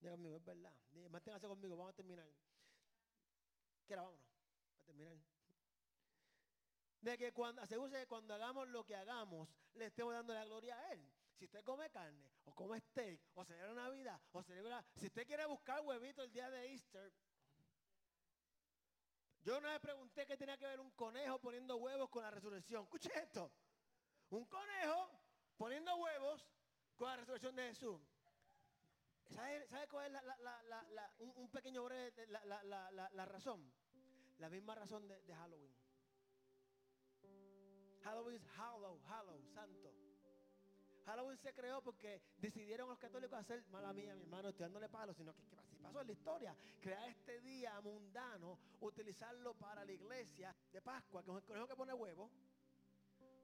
Diga 0.00 0.12
conmigo, 0.12 0.36
es 0.36 0.44
verdad. 0.44 0.74
Manténgase 1.10 1.46
conmigo, 1.46 1.76
vamos 1.76 1.92
a 1.92 1.96
terminar. 1.96 2.28
¿Qué 3.86 3.96
vámonos, 3.96 4.20
a 4.80 4.84
terminar. 4.84 5.16
De 7.00 7.16
que 7.16 7.32
cuando, 7.32 7.62
asegúrese 7.62 8.00
que 8.00 8.06
cuando 8.06 8.34
hagamos 8.34 8.68
lo 8.68 8.84
que 8.84 8.96
hagamos, 8.96 9.48
le 9.74 9.86
estemos 9.86 10.12
dando 10.12 10.34
la 10.34 10.44
gloria 10.44 10.76
a 10.78 10.92
Él. 10.92 11.08
Si 11.36 11.44
usted 11.44 11.62
come 11.62 11.90
carne, 11.90 12.32
o 12.44 12.54
come 12.54 12.80
steak, 12.80 13.20
o 13.34 13.44
celebra 13.44 13.74
Navidad, 13.74 14.20
o 14.32 14.42
celebra. 14.42 14.84
Si 14.94 15.06
usted 15.06 15.26
quiere 15.26 15.46
buscar 15.46 15.80
huevito 15.82 16.22
el 16.22 16.32
día 16.32 16.50
de 16.50 16.72
Easter, 16.72 17.12
yo 19.46 19.58
una 19.58 19.70
vez 19.70 19.80
pregunté 19.80 20.26
qué 20.26 20.36
tenía 20.36 20.58
que 20.58 20.66
ver 20.66 20.80
un 20.80 20.90
conejo 20.90 21.38
poniendo 21.38 21.76
huevos 21.76 22.10
con 22.10 22.20
la 22.20 22.32
resurrección. 22.32 22.82
Escuche 22.82 23.10
esto. 23.14 23.52
Un 24.30 24.44
conejo 24.46 25.08
poniendo 25.56 25.94
huevos 25.94 26.44
con 26.96 27.08
la 27.10 27.16
resurrección 27.18 27.54
de 27.54 27.68
Jesús. 27.68 28.00
¿Sabe, 29.28 29.86
cuál 29.88 30.16
es 30.16 30.22
un, 31.36 31.48
pequeño 31.48 31.84
breve, 31.84 32.26
la, 32.26 33.24
razón? 33.26 33.72
La 34.38 34.50
misma 34.50 34.74
razón 34.74 35.06
de, 35.06 35.22
de 35.22 35.34
Halloween. 35.36 35.76
Halloween 38.02 38.36
es 38.36 38.58
Hallow, 38.58 39.00
Hallow, 39.04 39.44
santo. 39.44 39.95
Halloween 41.06 41.38
se 41.38 41.54
creó 41.54 41.80
porque 41.82 42.20
decidieron 42.38 42.88
los 42.88 42.98
católicos 42.98 43.38
hacer, 43.38 43.64
mala 43.70 43.92
mía, 43.92 44.14
mi 44.14 44.22
hermano, 44.22 44.48
estoy 44.48 44.64
dándole 44.64 44.88
palo, 44.88 45.14
sino 45.14 45.32
que, 45.32 45.42
así 45.56 45.76
pasó 45.76 46.00
en 46.00 46.06
la 46.08 46.12
historia, 46.12 46.56
crear 46.80 47.08
este 47.08 47.40
día 47.40 47.80
mundano, 47.80 48.58
utilizarlo 48.80 49.54
para 49.54 49.84
la 49.84 49.92
iglesia 49.92 50.54
de 50.72 50.82
Pascua, 50.82 51.22
que 51.22 51.30
es 51.30 51.36
el 51.36 51.44
conejo 51.44 51.68
que 51.68 51.76
pone 51.76 51.94
huevo. 51.94 52.30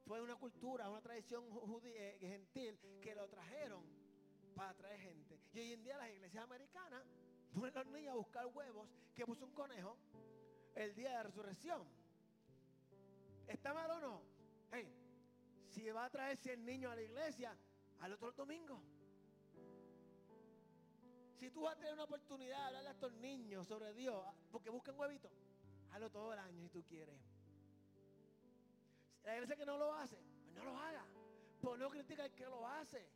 Fue 0.05 0.21
una 0.21 0.35
cultura, 0.35 0.91
una 0.91 1.01
tradición 1.01 1.45
eh, 1.85 2.19
gentil 2.21 2.79
que 3.01 3.15
lo 3.15 3.29
trajeron 3.29 3.85
para 4.57 4.71
atraer 4.71 5.01
gente. 5.01 5.41
Y 5.53 5.61
hoy 5.61 5.73
en 5.73 5.85
día 5.85 5.97
las 5.97 6.11
iglesias 6.11 6.43
americanas 6.43 7.05
ponen 7.55 7.73
los 7.75 7.87
niños 7.87 8.13
a 8.13 8.17
buscar 8.17 8.47
huevos 8.47 8.89
que 9.15 9.25
puso 9.25 9.45
un 9.45 9.53
conejo 9.53 9.97
el 10.75 10.95
día 10.97 11.11
de 11.11 11.15
la 11.15 11.23
resurrección. 11.23 11.87
¿Está 13.47 13.73
mal 13.73 13.89
o 13.93 14.01
no? 14.01 14.23
Si 15.73 15.91
va 15.91 16.05
a 16.05 16.11
traerse 16.11 16.53
el 16.53 16.65
niño 16.65 16.91
a 16.91 16.95
la 16.95 17.03
iglesia, 17.03 17.57
al 18.01 18.13
otro 18.13 18.33
domingo. 18.33 18.81
Si 21.39 21.51
tú 21.51 21.63
vas 21.63 21.75
a 21.75 21.79
tener 21.79 21.95
una 21.95 22.05
oportunidad 22.05 22.59
de 22.59 22.65
hablarle 22.65 22.89
a 22.91 22.93
estos 22.93 23.13
niños 23.15 23.67
sobre 23.67 23.93
Dios, 23.95 24.23
porque 24.51 24.71
buscan 24.71 24.99
huevitos, 24.99 25.33
hazlo 25.91 26.11
todo 26.11 26.33
el 26.35 26.39
año 26.39 26.63
si 26.63 26.69
tú 26.69 26.85
quieres. 26.85 27.19
La 29.25 29.35
iglesia 29.35 29.57
que 29.57 29.67
no 29.67 29.79
lo 29.79 29.95
hace, 29.95 30.17
pues 30.45 30.55
no 30.55 30.65
lo 30.65 30.79
haga. 30.79 31.05
Pero 31.61 31.77
no 31.77 31.91
critica 31.91 32.25
al 32.25 32.35
que 32.35 32.45
lo 32.45 32.67
hace. 32.69 33.09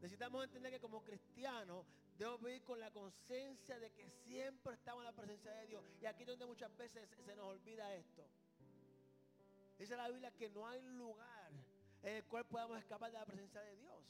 Necesitamos 0.00 0.44
entender 0.44 0.72
que 0.72 0.80
como 0.80 1.02
cristianos 1.02 1.86
debemos 2.18 2.42
vivir 2.42 2.62
con 2.62 2.80
la 2.80 2.90
conciencia 2.90 3.78
de 3.78 3.90
que 3.90 4.08
siempre 4.08 4.74
estamos 4.74 5.00
en 5.02 5.06
la 5.06 5.12
presencia 5.12 5.52
de 5.52 5.66
Dios. 5.66 5.84
Y 6.00 6.06
aquí 6.06 6.22
es 6.22 6.28
donde 6.28 6.46
muchas 6.46 6.74
veces 6.76 7.08
se 7.24 7.36
nos 7.36 7.46
olvida 7.46 7.94
esto. 7.94 8.26
Dice 9.78 9.96
la 9.96 10.08
Biblia 10.08 10.30
que 10.30 10.48
no 10.48 10.66
hay 10.66 10.80
lugar 10.82 11.52
en 12.02 12.16
el 12.16 12.24
cual 12.24 12.46
podamos 12.46 12.78
escapar 12.78 13.12
de 13.12 13.18
la 13.18 13.26
presencia 13.26 13.60
de 13.60 13.76
Dios. 13.76 14.02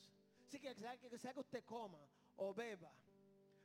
Así 0.46 0.60
que 0.60 0.74
sea 0.74 0.96
que, 0.96 1.08
que 1.08 1.40
usted 1.40 1.64
coma 1.64 1.98
o 2.36 2.54
beba, 2.54 2.92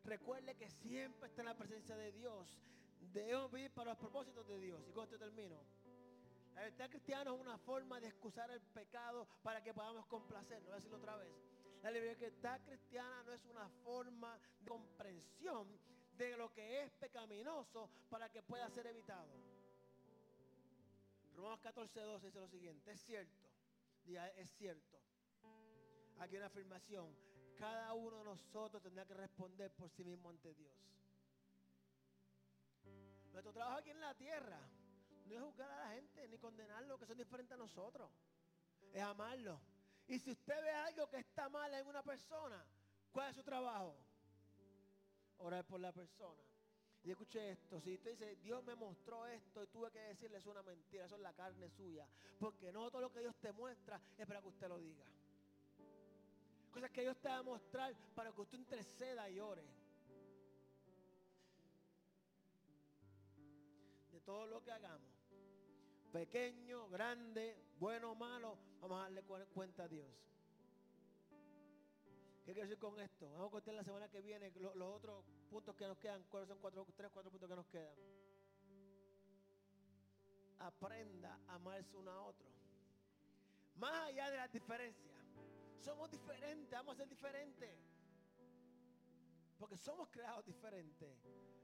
recuerde 0.03 0.55
que 0.55 0.69
siempre 0.69 1.29
está 1.29 1.41
en 1.41 1.47
la 1.47 1.55
presencia 1.55 1.95
de 1.95 2.11
Dios. 2.11 2.57
Debemos 3.13 3.51
vivir 3.51 3.71
para 3.71 3.91
los 3.91 3.99
propósitos 3.99 4.47
de 4.47 4.59
Dios. 4.59 4.81
Y 4.89 4.91
con 4.91 5.03
esto 5.03 5.17
termino. 5.17 5.57
La 6.55 6.61
libertad 6.61 6.89
cristiana 6.89 7.33
es 7.33 7.39
una 7.39 7.57
forma 7.59 7.99
de 7.99 8.07
excusar 8.07 8.49
el 8.51 8.61
pecado 8.61 9.27
para 9.43 9.63
que 9.63 9.73
podamos 9.73 10.05
complacerlo. 10.07 10.65
Voy 10.65 10.73
a 10.73 10.75
decirlo 10.75 10.97
otra 10.97 11.15
vez. 11.17 11.31
La 11.81 11.89
libertad 11.89 12.61
cristiana 12.63 13.23
no 13.23 13.33
es 13.33 13.43
una 13.45 13.67
forma 13.83 14.39
de 14.59 14.69
comprensión 14.69 15.67
de 16.15 16.37
lo 16.37 16.53
que 16.53 16.83
es 16.83 16.91
pecaminoso 16.91 17.89
para 18.09 18.29
que 18.29 18.43
pueda 18.43 18.69
ser 18.69 18.85
evitado. 18.85 19.27
Romanos 21.35 21.59
14, 21.61 21.99
12 22.01 22.25
dice 22.27 22.39
lo 22.39 22.47
siguiente, 22.47 22.91
es 22.91 23.03
cierto, 23.03 23.47
es 24.35 24.51
cierto. 24.51 24.99
Aquí 26.19 26.37
una 26.37 26.45
afirmación, 26.47 27.15
cada 27.57 27.93
uno 27.95 28.19
de 28.19 28.25
nosotros 28.25 28.83
tendrá 28.83 29.05
que 29.05 29.15
responder 29.15 29.71
por 29.71 29.89
sí 29.89 30.03
mismo 30.03 30.29
ante 30.29 30.53
Dios. 30.53 30.73
Nuestro 33.31 33.53
trabajo 33.53 33.79
aquí 33.79 33.89
en 33.89 34.01
la 34.01 34.13
tierra 34.13 34.59
no 35.25 35.35
es 35.35 35.41
juzgar 35.41 35.71
a 35.71 35.85
la 35.87 35.95
gente 35.95 36.27
ni 36.27 36.37
condenarlo 36.37 36.99
que 36.99 37.07
son 37.07 37.17
diferentes 37.17 37.53
a 37.53 37.57
nosotros, 37.57 38.11
es 38.93 39.01
amarlo 39.01 39.59
y 40.11 40.19
si 40.19 40.31
usted 40.31 40.61
ve 40.61 40.71
algo 40.71 41.09
que 41.09 41.19
está 41.19 41.47
mal 41.47 41.73
en 41.73 41.87
una 41.87 42.03
persona, 42.03 42.61
¿cuál 43.13 43.29
es 43.29 43.35
su 43.37 43.43
trabajo? 43.43 43.95
Orar 45.37 45.65
por 45.65 45.79
la 45.79 45.93
persona. 45.93 46.43
Y 47.01 47.11
escuche 47.11 47.51
esto, 47.51 47.79
si 47.79 47.93
usted 47.93 48.11
dice, 48.11 48.35
Dios 48.43 48.61
me 48.65 48.75
mostró 48.75 49.25
esto 49.25 49.63
y 49.63 49.67
tuve 49.67 49.89
que 49.89 49.99
decirle 49.99 50.37
es 50.37 50.45
una 50.45 50.61
mentira, 50.63 51.05
eso 51.05 51.15
es 51.15 51.21
la 51.21 51.33
carne 51.33 51.69
suya. 51.69 52.05
Porque 52.37 52.73
no 52.73 52.91
todo 52.91 53.03
lo 53.03 53.11
que 53.11 53.21
Dios 53.21 53.37
te 53.37 53.53
muestra 53.53 54.01
es 54.17 54.27
para 54.27 54.41
que 54.41 54.49
usted 54.49 54.67
lo 54.67 54.79
diga. 54.79 55.05
Cosas 56.71 56.91
que 56.91 57.01
Dios 57.01 57.17
te 57.21 57.29
va 57.29 57.37
a 57.37 57.43
mostrar 57.43 57.95
para 58.13 58.33
que 58.33 58.41
usted 58.41 58.57
interceda 58.57 59.29
y 59.29 59.39
ore. 59.39 59.65
De 64.11 64.19
todo 64.19 64.45
lo 64.45 64.61
que 64.61 64.73
hagamos 64.73 65.20
pequeño, 66.11 66.89
grande, 66.89 67.57
bueno 67.79 68.11
o 68.11 68.15
malo, 68.15 68.57
vamos 68.81 68.99
a 68.99 69.03
darle 69.03 69.23
cuenta 69.23 69.83
a 69.83 69.87
Dios. 69.87 70.07
¿Qué 72.45 72.53
quiero 72.53 72.67
decir 72.67 72.79
con 72.79 72.99
esto? 72.99 73.31
Vamos 73.31 73.47
a 73.47 73.51
contar 73.51 73.73
la 73.75 73.83
semana 73.83 74.09
que 74.09 74.21
viene 74.21 74.51
los, 74.59 74.75
otros 74.75 75.23
puntos 75.49 75.75
que 75.75 75.87
nos 75.87 75.97
quedan. 75.97 76.23
¿Cuáles 76.23 76.49
son 76.49 76.57
cuatro, 76.59 76.85
tres, 76.95 77.11
cuatro 77.13 77.31
puntos 77.31 77.49
que 77.49 77.55
nos 77.55 77.67
quedan? 77.67 77.95
Aprenda 80.59 81.39
a 81.47 81.55
amarse 81.55 81.95
uno 81.95 82.11
a 82.11 82.21
otro. 82.21 82.49
Más 83.75 83.93
allá 84.07 84.29
de 84.31 84.37
las 84.37 84.51
diferencias. 84.51 85.13
Somos 85.79 86.11
diferentes, 86.11 86.71
vamos 86.71 86.95
a 86.95 86.97
ser 86.97 87.09
diferentes. 87.09 87.69
Porque 89.57 89.77
somos 89.77 90.09
creados 90.09 90.45
diferentes. 90.45 91.17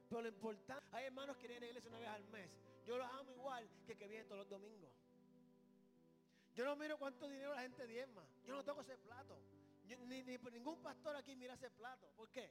Pero 0.07 0.21
lo 0.21 0.27
importante, 0.27 0.85
hay 0.91 1.05
hermanos 1.05 1.37
que 1.37 1.47
vienen 1.47 1.63
a 1.63 1.65
la 1.65 1.69
iglesia 1.69 1.89
una 1.89 1.99
vez 1.99 2.09
al 2.09 2.23
mes. 2.25 2.49
Yo 2.87 2.97
los 2.97 3.07
amo 3.11 3.31
igual 3.33 3.69
que 3.85 3.97
que 3.97 4.07
viene 4.07 4.23
todos 4.23 4.39
los 4.39 4.49
domingos. 4.49 4.89
Yo 6.55 6.63
no 6.63 6.75
miro 6.77 6.97
cuánto 6.97 7.27
dinero 7.27 7.53
la 7.53 7.61
gente 7.61 7.85
diezma. 7.85 8.25
Yo 8.45 8.55
no 8.55 8.63
toco 8.63 8.81
ese 8.81 8.97
plato. 8.97 9.37
ni, 10.07 10.23
ningún 10.23 10.81
pastor 10.81 11.15
aquí 11.17 11.35
mira 11.35 11.55
ese 11.55 11.69
plato. 11.69 12.09
¿Por 12.15 12.29
qué? 12.29 12.49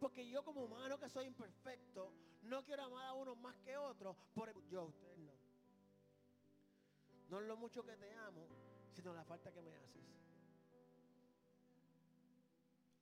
Porque 0.00 0.28
yo 0.28 0.44
como 0.44 0.64
humano 0.64 0.98
que 0.98 1.08
soy 1.08 1.26
imperfecto, 1.26 2.12
no 2.42 2.64
quiero 2.64 2.82
amar 2.82 3.06
a 3.06 3.12
uno 3.14 3.36
más 3.36 3.56
que 3.58 3.76
otro. 3.76 4.16
Por 4.34 4.52
yo, 4.68 4.86
usted 4.86 5.16
no. 5.18 5.32
No 7.30 7.40
es 7.40 7.46
lo 7.46 7.56
mucho 7.56 7.84
que 7.84 7.96
te 7.96 8.12
amo, 8.12 8.48
sino 8.92 9.14
la 9.14 9.24
falta 9.24 9.52
que 9.52 9.62
me 9.62 9.74
haces. 9.74 10.02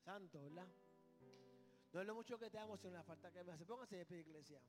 Santo, 0.04 0.42
¿verdad? 0.42 0.68
No 1.94 2.00
es 2.00 2.06
lo 2.06 2.14
mucho 2.14 2.38
que 2.38 2.50
te 2.50 2.58
amo, 2.58 2.76
sino 2.76 2.92
la 2.92 3.04
falta 3.04 3.30
que 3.30 3.42
me 3.42 3.52
haces. 3.52 3.66
Póngase 3.66 3.96
de 3.96 4.04
pie, 4.04 4.20
iglesia. 4.20 4.60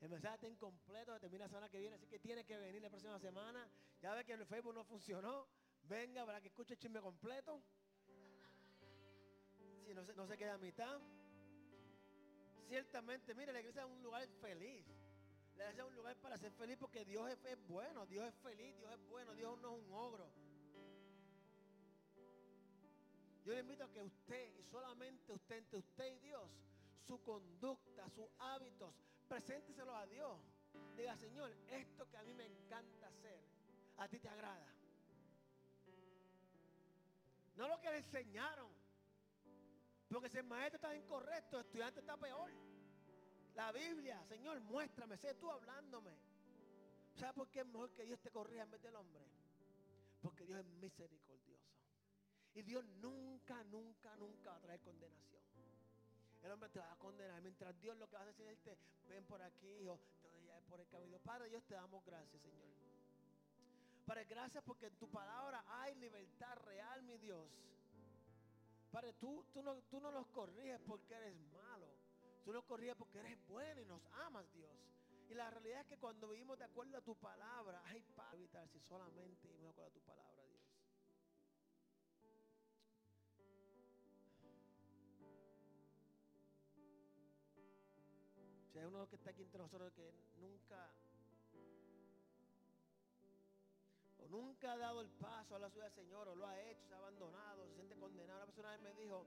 El 0.00 0.08
mensaje 0.10 0.34
está 0.36 0.48
incompleto, 0.48 1.18
termina 1.18 1.44
la 1.44 1.48
semana 1.48 1.68
que 1.68 1.80
viene, 1.80 1.96
así 1.96 2.06
que 2.06 2.20
tiene 2.20 2.44
que 2.44 2.56
venir 2.56 2.80
la 2.80 2.88
próxima 2.88 3.18
semana. 3.18 3.68
Ya 4.00 4.14
ve 4.14 4.24
que 4.24 4.32
el 4.32 4.46
Facebook 4.46 4.74
no 4.74 4.84
funcionó. 4.84 5.48
Venga 5.82 6.24
para 6.24 6.40
que 6.40 6.48
escuche 6.48 6.74
el 6.74 6.78
chisme 6.78 7.00
completo. 7.00 7.62
Si 9.86 9.94
no 9.94 10.04
se, 10.04 10.14
no 10.14 10.26
se 10.26 10.36
queda 10.36 10.54
a 10.54 10.58
mitad. 10.58 11.00
Ciertamente, 12.68 13.34
mire, 13.34 13.52
la 13.52 13.60
iglesia 13.60 13.82
es 13.82 13.88
un 13.88 14.02
lugar 14.02 14.28
feliz. 14.40 14.86
La 15.56 15.64
iglesia 15.64 15.82
es 15.82 15.88
un 15.88 15.96
lugar 15.96 16.16
para 16.18 16.36
ser 16.36 16.52
feliz 16.52 16.76
porque 16.78 17.04
Dios 17.04 17.28
es, 17.30 17.44
es 17.46 17.66
bueno, 17.66 18.06
Dios 18.06 18.28
es 18.28 18.34
feliz, 18.36 18.76
Dios 18.76 18.92
es 18.92 19.08
bueno, 19.08 19.34
Dios 19.34 19.58
no 19.60 19.76
es 19.76 19.82
un 19.82 19.92
ogro. 19.92 20.30
Yo 23.44 23.54
le 23.54 23.60
invito 23.60 23.82
a 23.82 23.90
que 23.90 24.02
usted 24.02 24.54
y 24.58 24.62
solamente 24.62 25.32
usted, 25.32 25.56
entre 25.56 25.78
usted 25.78 26.14
y 26.14 26.18
Dios, 26.18 26.50
su 27.06 27.20
conducta, 27.22 28.08
sus 28.10 28.28
hábitos, 28.38 28.94
presénteselo 29.28 29.94
a 29.94 30.06
Dios. 30.06 30.38
Diga, 30.96 31.16
Señor, 31.16 31.52
esto 31.70 32.08
que 32.08 32.16
a 32.16 32.22
mí 32.22 32.34
me 32.34 32.46
encanta 32.46 33.06
hacer, 33.06 33.40
a 33.98 34.08
ti 34.08 34.18
te 34.18 34.28
agrada. 34.28 34.66
No 37.56 37.68
lo 37.68 37.80
que 37.80 37.90
le 37.90 37.98
enseñaron. 37.98 38.70
Porque 40.08 40.28
si 40.28 40.38
el 40.38 40.44
maestro 40.44 40.76
está 40.76 40.96
incorrecto, 40.96 41.58
el 41.58 41.66
estudiante 41.66 42.00
está 42.00 42.16
peor. 42.16 42.50
La 43.54 43.72
Biblia, 43.72 44.24
Señor, 44.24 44.60
muéstrame, 44.60 45.16
sé 45.16 45.34
tú 45.34 45.50
hablándome. 45.50 46.16
¿Sabes 47.16 47.34
por 47.34 47.50
qué 47.50 47.60
es 47.60 47.66
mejor 47.66 47.92
que 47.92 48.04
Dios 48.04 48.20
te 48.20 48.30
corrija 48.30 48.62
en 48.62 48.70
vez 48.70 48.80
del 48.80 48.94
hombre? 48.96 49.26
Porque 50.22 50.46
Dios 50.46 50.60
es 50.60 50.66
misericordioso. 50.66 51.74
Y 52.54 52.62
Dios 52.62 52.84
nunca, 53.00 53.62
nunca, 53.64 54.16
nunca 54.16 54.50
va 54.50 54.56
a 54.56 54.60
traer 54.60 54.80
condenación 54.80 55.47
el 56.42 56.50
hombre 56.52 56.68
te 56.70 56.78
va 56.78 56.92
a 56.92 56.96
condenar. 56.96 57.40
Mientras 57.42 57.78
Dios 57.80 57.96
lo 57.96 58.08
que 58.08 58.16
va 58.16 58.22
a 58.22 58.26
decir 58.26 58.46
es 58.46 58.58
decirte, 58.58 58.78
ven 59.08 59.24
por 59.24 59.42
aquí, 59.42 59.68
hijo, 59.82 59.98
te 60.22 60.28
voy 60.28 60.50
a 60.50 60.60
por 60.60 60.80
el 60.80 60.88
camino. 60.88 61.18
Padre 61.20 61.48
Dios, 61.48 61.64
te 61.64 61.74
damos 61.74 62.04
gracias, 62.04 62.42
Señor. 62.42 62.68
Padre, 64.06 64.24
gracias 64.24 64.64
porque 64.64 64.86
en 64.86 64.96
tu 64.96 65.08
palabra 65.10 65.64
hay 65.68 65.94
libertad 65.96 66.56
real, 66.64 67.02
mi 67.02 67.18
Dios. 67.18 67.46
Padre, 68.90 69.12
tú, 69.14 69.44
tú, 69.52 69.62
no, 69.62 69.82
tú 69.90 70.00
no 70.00 70.10
nos 70.10 70.26
corriges 70.28 70.80
porque 70.86 71.14
eres 71.14 71.36
malo. 71.52 71.88
Tú 72.44 72.52
nos 72.52 72.64
corriges 72.64 72.96
porque 72.96 73.18
eres 73.18 73.38
bueno 73.46 73.80
y 73.82 73.84
nos 73.84 74.00
amas, 74.26 74.50
Dios. 74.54 74.70
Y 75.28 75.34
la 75.34 75.50
realidad 75.50 75.82
es 75.82 75.86
que 75.88 75.98
cuando 75.98 76.28
vivimos 76.28 76.58
de 76.58 76.64
acuerdo 76.64 76.96
a 76.96 77.02
tu 77.02 77.14
palabra, 77.16 77.82
hay 77.84 78.00
para 78.16 78.32
evitar 78.32 78.66
si 78.68 78.80
solamente 78.80 79.46
vivimos 79.46 79.76
de 79.76 79.82
acuerdo 79.82 79.90
a 79.90 79.92
tu 79.92 80.00
palabra, 80.00 80.42
Hay 88.78 88.84
uno 88.84 89.08
que 89.08 89.16
está 89.16 89.30
aquí 89.30 89.42
entre 89.42 89.58
nosotros 89.58 89.92
que 89.92 90.14
nunca 90.40 90.88
o 94.18 94.28
nunca 94.28 94.72
ha 94.72 94.76
dado 94.76 95.00
el 95.00 95.08
paso 95.08 95.56
a 95.56 95.58
la 95.58 95.68
ciudad 95.68 95.86
del 95.86 95.94
Señor 95.94 96.28
o 96.28 96.36
lo 96.36 96.46
ha 96.46 96.60
hecho, 96.60 96.86
se 96.86 96.94
ha 96.94 96.98
abandonado, 96.98 97.66
se 97.66 97.74
siente 97.74 97.96
condenado. 97.96 98.38
Una 98.38 98.46
persona 98.46 98.78
me 98.78 98.94
dijo, 98.94 99.26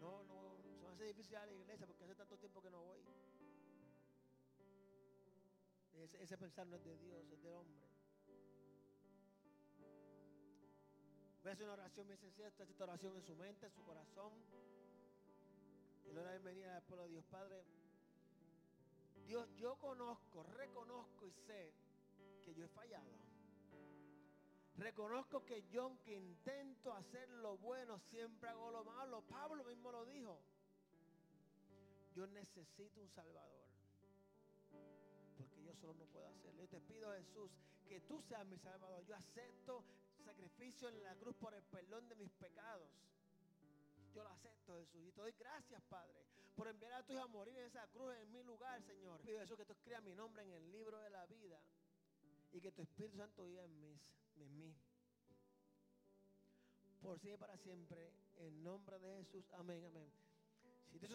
no, 0.00 0.24
no, 0.24 0.56
se 0.62 0.88
me 0.88 0.94
hace 0.94 1.04
difícil 1.04 1.36
a 1.36 1.44
la 1.44 1.52
iglesia 1.52 1.86
porque 1.86 2.04
hace 2.04 2.14
tanto 2.14 2.38
tiempo 2.38 2.62
que 2.62 2.70
no 2.70 2.82
voy. 2.82 3.00
Ese, 5.92 6.22
ese 6.22 6.38
pensar 6.38 6.66
no 6.66 6.76
es 6.76 6.84
de 6.84 6.96
Dios, 6.96 7.24
es 7.30 7.42
del 7.42 7.52
hombre. 7.52 7.84
Voy 11.42 11.50
a 11.50 11.52
hacer 11.52 11.66
una 11.66 11.74
oración 11.74 12.06
muy 12.06 12.16
sencilla, 12.16 12.48
esta 12.48 12.84
oración 12.84 13.16
en 13.16 13.22
su 13.22 13.36
mente, 13.36 13.66
en 13.66 13.72
su 13.72 13.82
corazón. 13.82 14.32
Y 16.06 16.08
le 16.08 16.14
doy 16.14 16.24
la 16.24 16.30
bienvenida 16.30 16.76
al 16.78 16.82
pueblo 16.84 17.04
de 17.04 17.10
Dios 17.10 17.26
Padre. 17.26 17.83
Dios, 19.26 19.48
yo 19.56 19.76
conozco, 19.76 20.42
reconozco 20.42 21.26
y 21.26 21.32
sé 21.46 21.72
que 22.44 22.54
yo 22.54 22.64
he 22.64 22.68
fallado. 22.68 23.24
Reconozco 24.76 25.44
que 25.44 25.62
yo 25.70 25.84
aunque 25.84 26.14
intento 26.16 26.92
hacer 26.92 27.28
lo 27.28 27.56
bueno, 27.58 27.98
siempre 28.10 28.48
hago 28.48 28.70
lo 28.70 28.84
malo. 28.84 29.22
Pablo 29.22 29.62
mismo 29.64 29.92
lo 29.92 30.04
dijo. 30.04 30.40
Yo 32.14 32.26
necesito 32.26 33.00
un 33.00 33.08
Salvador. 33.10 33.64
Porque 35.38 35.62
yo 35.62 35.74
solo 35.74 35.94
no 35.94 36.04
puedo 36.06 36.26
hacerlo. 36.26 36.62
Yo 36.62 36.68
te 36.68 36.80
pido, 36.80 37.12
Jesús, 37.12 37.50
que 37.88 38.00
tú 38.00 38.20
seas 38.22 38.44
mi 38.46 38.58
Salvador. 38.58 39.04
Yo 39.06 39.14
acepto 39.14 39.84
sacrificio 40.24 40.88
en 40.88 41.02
la 41.02 41.14
cruz 41.16 41.36
por 41.36 41.54
el 41.54 41.62
perdón 41.64 42.08
de 42.08 42.16
mis 42.16 42.32
pecados. 42.32 42.88
Yo 44.14 44.22
lo 44.22 44.30
acepto, 44.30 44.76
Jesús. 44.76 45.04
Y 45.08 45.10
te 45.10 45.20
doy 45.20 45.32
gracias, 45.32 45.82
Padre, 45.88 46.24
por 46.54 46.68
enviar 46.68 46.92
a 46.92 47.02
tu 47.02 47.12
hijo 47.12 47.22
a 47.22 47.26
morir 47.26 47.58
en 47.58 47.66
esa 47.66 47.86
cruz 47.88 48.14
en 48.14 48.30
mi 48.30 48.44
lugar, 48.44 48.80
Señor. 48.82 49.20
Pido 49.22 49.40
Jesús 49.40 49.56
que 49.56 49.64
tú 49.64 49.72
escribas 49.72 50.02
mi 50.04 50.14
nombre 50.14 50.44
en 50.44 50.52
el 50.52 50.70
libro 50.70 51.00
de 51.00 51.10
la 51.10 51.26
vida 51.26 51.60
y 52.52 52.60
que 52.60 52.70
tu 52.70 52.82
Espíritu 52.82 53.16
Santo 53.16 53.44
viva 53.44 53.64
en, 53.64 53.80
mí. 54.56 54.74
Por 57.02 57.18
siempre 57.18 57.34
y 57.34 57.40
para 57.40 57.58
siempre. 57.58 58.12
En 58.36 58.62
nombre 58.62 58.98
de 59.00 59.16
Jesús. 59.24 59.44
Amén, 59.54 59.84
amén. 59.84 60.08
Si 60.92 61.00
te 61.00 61.08